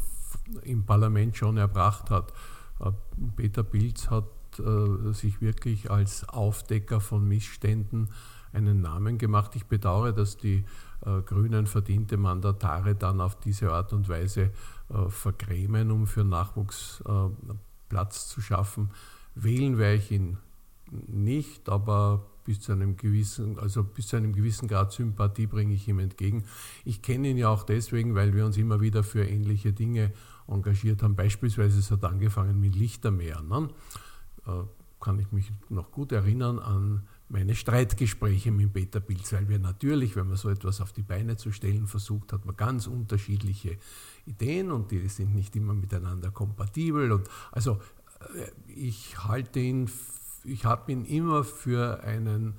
[0.62, 2.32] im Parlament schon erbracht hat.
[3.36, 4.24] Peter Pilz hat
[5.12, 8.08] sich wirklich als Aufdecker von Missständen
[8.54, 9.54] einen Namen gemacht.
[9.54, 10.64] Ich bedauere, dass die
[11.26, 14.50] grünen verdiente Mandatare dann auf diese Art und Weise
[14.90, 17.28] äh, vergrämen, um für Nachwuchs äh,
[17.88, 18.90] Platz zu schaffen.
[19.34, 20.38] Wählen werde ich ihn
[20.90, 25.86] nicht, aber bis zu einem gewissen, also bis zu einem gewissen Grad Sympathie bringe ich
[25.86, 26.44] ihm entgegen.
[26.84, 30.12] Ich kenne ihn ja auch deswegen, weil wir uns immer wieder für ähnliche Dinge
[30.46, 31.14] engagiert haben.
[31.14, 33.42] Beispielsweise es hat angefangen mit Lichtermeer.
[33.42, 33.68] Ne?
[34.46, 34.62] Äh,
[35.00, 40.16] kann ich mich noch gut erinnern an meine Streitgespräche mit Peter Pilz, weil wir natürlich,
[40.16, 43.76] wenn man so etwas auf die Beine zu stellen versucht, hat man ganz unterschiedliche
[44.24, 47.12] Ideen und die sind nicht immer miteinander kompatibel.
[47.12, 47.80] Und also
[48.34, 49.90] äh, ich halte ihn,
[50.44, 52.54] ich habe ihn immer für einen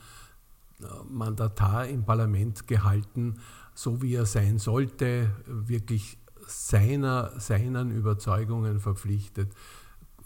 [0.81, 3.39] äh, Mandatar im Parlament gehalten,
[3.73, 9.51] so wie er sein sollte, wirklich seiner, seinen Überzeugungen verpflichtet,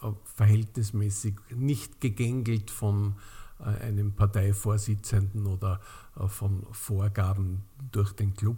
[0.01, 3.15] äh, verhältnismäßig nicht gegängelt von
[3.59, 5.79] einem Parteivorsitzenden oder
[6.27, 8.57] von Vorgaben durch den Club.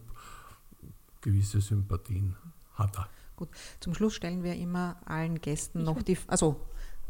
[1.22, 2.36] Gewisse Sympathien
[2.76, 3.10] hat er.
[3.36, 6.18] Gut, zum Schluss stellen wir immer allen Gästen noch die.
[6.28, 6.62] Also,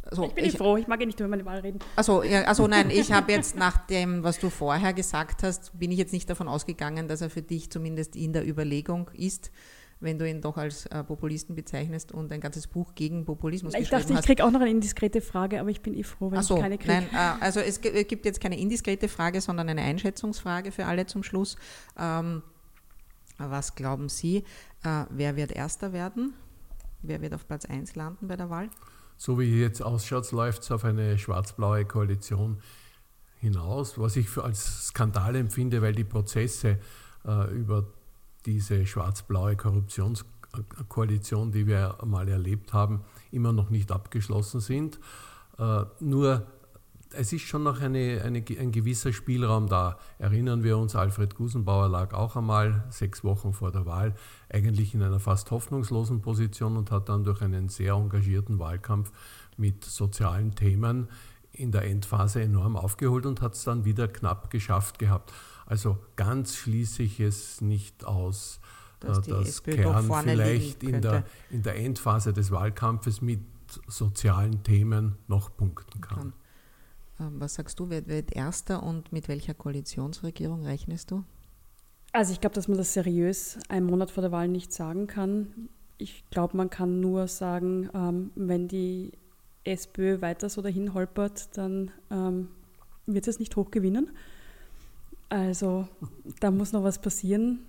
[0.04, 1.80] also ich bin ich, froh, ich mag ja nicht über meine Wahl reden.
[1.96, 5.92] Also, ja, also nein, ich habe jetzt nach dem, was du vorher gesagt hast, bin
[5.92, 9.52] ich jetzt nicht davon ausgegangen, dass er für dich zumindest in der Überlegung ist,
[10.00, 13.80] wenn du ihn doch als äh, Populisten bezeichnest und ein ganzes Buch gegen Populismus ich
[13.80, 14.04] geschrieben hast.
[14.04, 16.42] Ich dachte, ich kriege auch noch eine indiskrete Frage, aber ich bin eh froh, wenn
[16.42, 16.94] so, ich keine kriege.
[16.94, 21.24] Nein, äh, also es gibt jetzt keine indiskrete Frage, sondern eine Einschätzungsfrage für alle zum
[21.24, 21.56] Schluss.
[21.98, 22.44] Ähm,
[23.38, 24.44] was glauben Sie,
[24.84, 26.34] äh, wer wird Erster werden?
[27.02, 28.70] Wer wird auf Platz 1 landen bei der Wahl?
[29.18, 32.62] So wie jetzt ausschaut, läuft es auf eine schwarz-blaue Koalition
[33.40, 36.80] hinaus, was ich als Skandal empfinde, weil die Prozesse
[37.26, 37.86] äh, über
[38.46, 45.00] diese schwarz-blaue Korruptionskoalition, die wir mal erlebt haben, immer noch nicht abgeschlossen sind.
[45.58, 46.46] Äh, nur
[47.18, 49.98] es ist schon noch eine, eine, ein gewisser Spielraum da.
[50.20, 54.16] Erinnern wir uns, Alfred Gusenbauer lag auch einmal sechs Wochen vor der Wahl
[54.50, 59.12] eigentlich in einer fast hoffnungslosen Position und hat dann durch einen sehr engagierten Wahlkampf
[59.58, 61.08] mit sozialen Themen
[61.52, 65.32] in der Endphase enorm aufgeholt und hat es dann wieder knapp geschafft gehabt.
[65.66, 68.60] Also ganz schließe ich es nicht aus,
[69.00, 73.42] dass, äh, dass Kern vielleicht in der, in der Endphase des Wahlkampfes mit
[73.88, 76.18] sozialen Themen noch punkten kann.
[76.18, 76.34] kann.
[77.20, 81.24] Ähm, was sagst du, wer wird Erster und mit welcher Koalitionsregierung rechnest du?
[82.12, 85.70] Also ich glaube, dass man das seriös einen Monat vor der Wahl nicht sagen kann.
[85.98, 89.14] Ich glaube, man kann nur sagen, ähm, wenn die
[89.64, 92.50] SPÖ weiter so dahin holpert, dann ähm,
[93.06, 94.12] wird es nicht hoch gewinnen.
[95.30, 95.88] Also
[96.40, 97.60] da muss noch was passieren,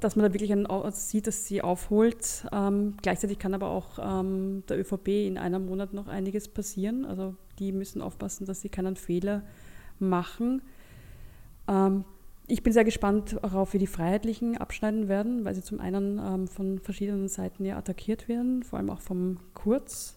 [0.00, 2.46] dass man da wirklich einen, sieht, dass sie aufholt.
[2.52, 7.04] Ähm, gleichzeitig kann aber auch ähm, der ÖVP in einem Monat noch einiges passieren.
[7.04, 9.42] Also die müssen aufpassen, dass sie keinen Fehler
[9.98, 10.62] machen.
[11.68, 12.04] Ähm,
[12.48, 16.46] ich bin sehr gespannt darauf, wie die Freiheitlichen abschneiden werden, weil sie zum einen ähm,
[16.46, 20.16] von verschiedenen Seiten ja attackiert werden, vor allem auch vom Kurz.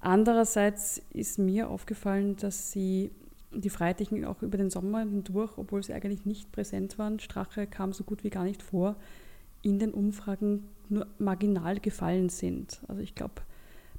[0.00, 3.10] Andererseits ist mir aufgefallen, dass sie
[3.52, 7.92] die Freiheitlichen auch über den Sommer hindurch, obwohl sie eigentlich nicht präsent waren, Strache kam
[7.92, 8.96] so gut wie gar nicht vor,
[9.62, 12.80] in den Umfragen nur marginal gefallen sind.
[12.88, 13.42] Also ich glaube,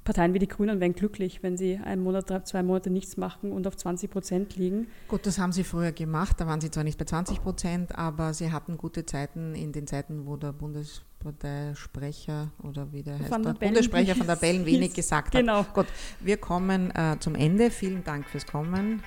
[0.04, 3.66] Parteien wie die Grünen wären glücklich, wenn sie einen Monat, zwei Monate nichts machen und
[3.66, 4.86] auf 20 Prozent liegen.
[5.08, 6.40] Gut, das haben sie früher gemacht.
[6.40, 9.86] Da waren sie zwar nicht bei 20 Prozent, aber sie hatten gute Zeiten in den
[9.86, 15.34] Zeiten, wo der Bundesparteisprecher oder wie der heißt, der Bundessprecher von der Bellen wenig gesagt
[15.34, 15.40] hat.
[15.40, 15.64] Genau.
[15.64, 15.86] Gut,
[16.20, 17.70] wir kommen äh, zum Ende.
[17.70, 19.02] Vielen Dank fürs Kommen.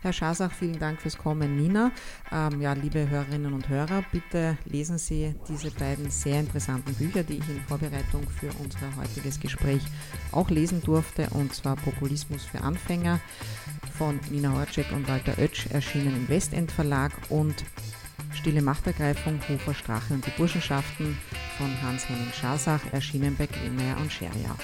[0.00, 1.90] Herr Schasach, vielen Dank fürs Kommen, Nina.
[2.30, 7.38] Ähm, ja, liebe Hörerinnen und Hörer, bitte lesen Sie diese beiden sehr interessanten Bücher, die
[7.38, 9.82] ich in Vorbereitung für unser heutiges Gespräch
[10.30, 13.18] auch lesen durfte, und zwar Populismus für Anfänger
[13.96, 17.64] von Nina Horczek und Walter Oetsch, erschienen im Westend Verlag und
[18.34, 21.18] Stille Machtergreifung, Hofer Strache und die Burschenschaften
[21.56, 24.54] von Hans-Henning Schasach, erschienen bei Glemeyer und Scherja.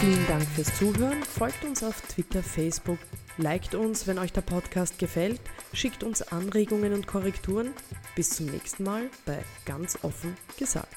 [0.00, 1.22] Vielen Dank fürs Zuhören.
[1.22, 2.96] Folgt uns auf Twitter, Facebook,
[3.36, 5.42] liked uns, wenn euch der Podcast gefällt,
[5.74, 7.74] schickt uns Anregungen und Korrekturen.
[8.16, 10.96] Bis zum nächsten Mal bei Ganz offen gesagt.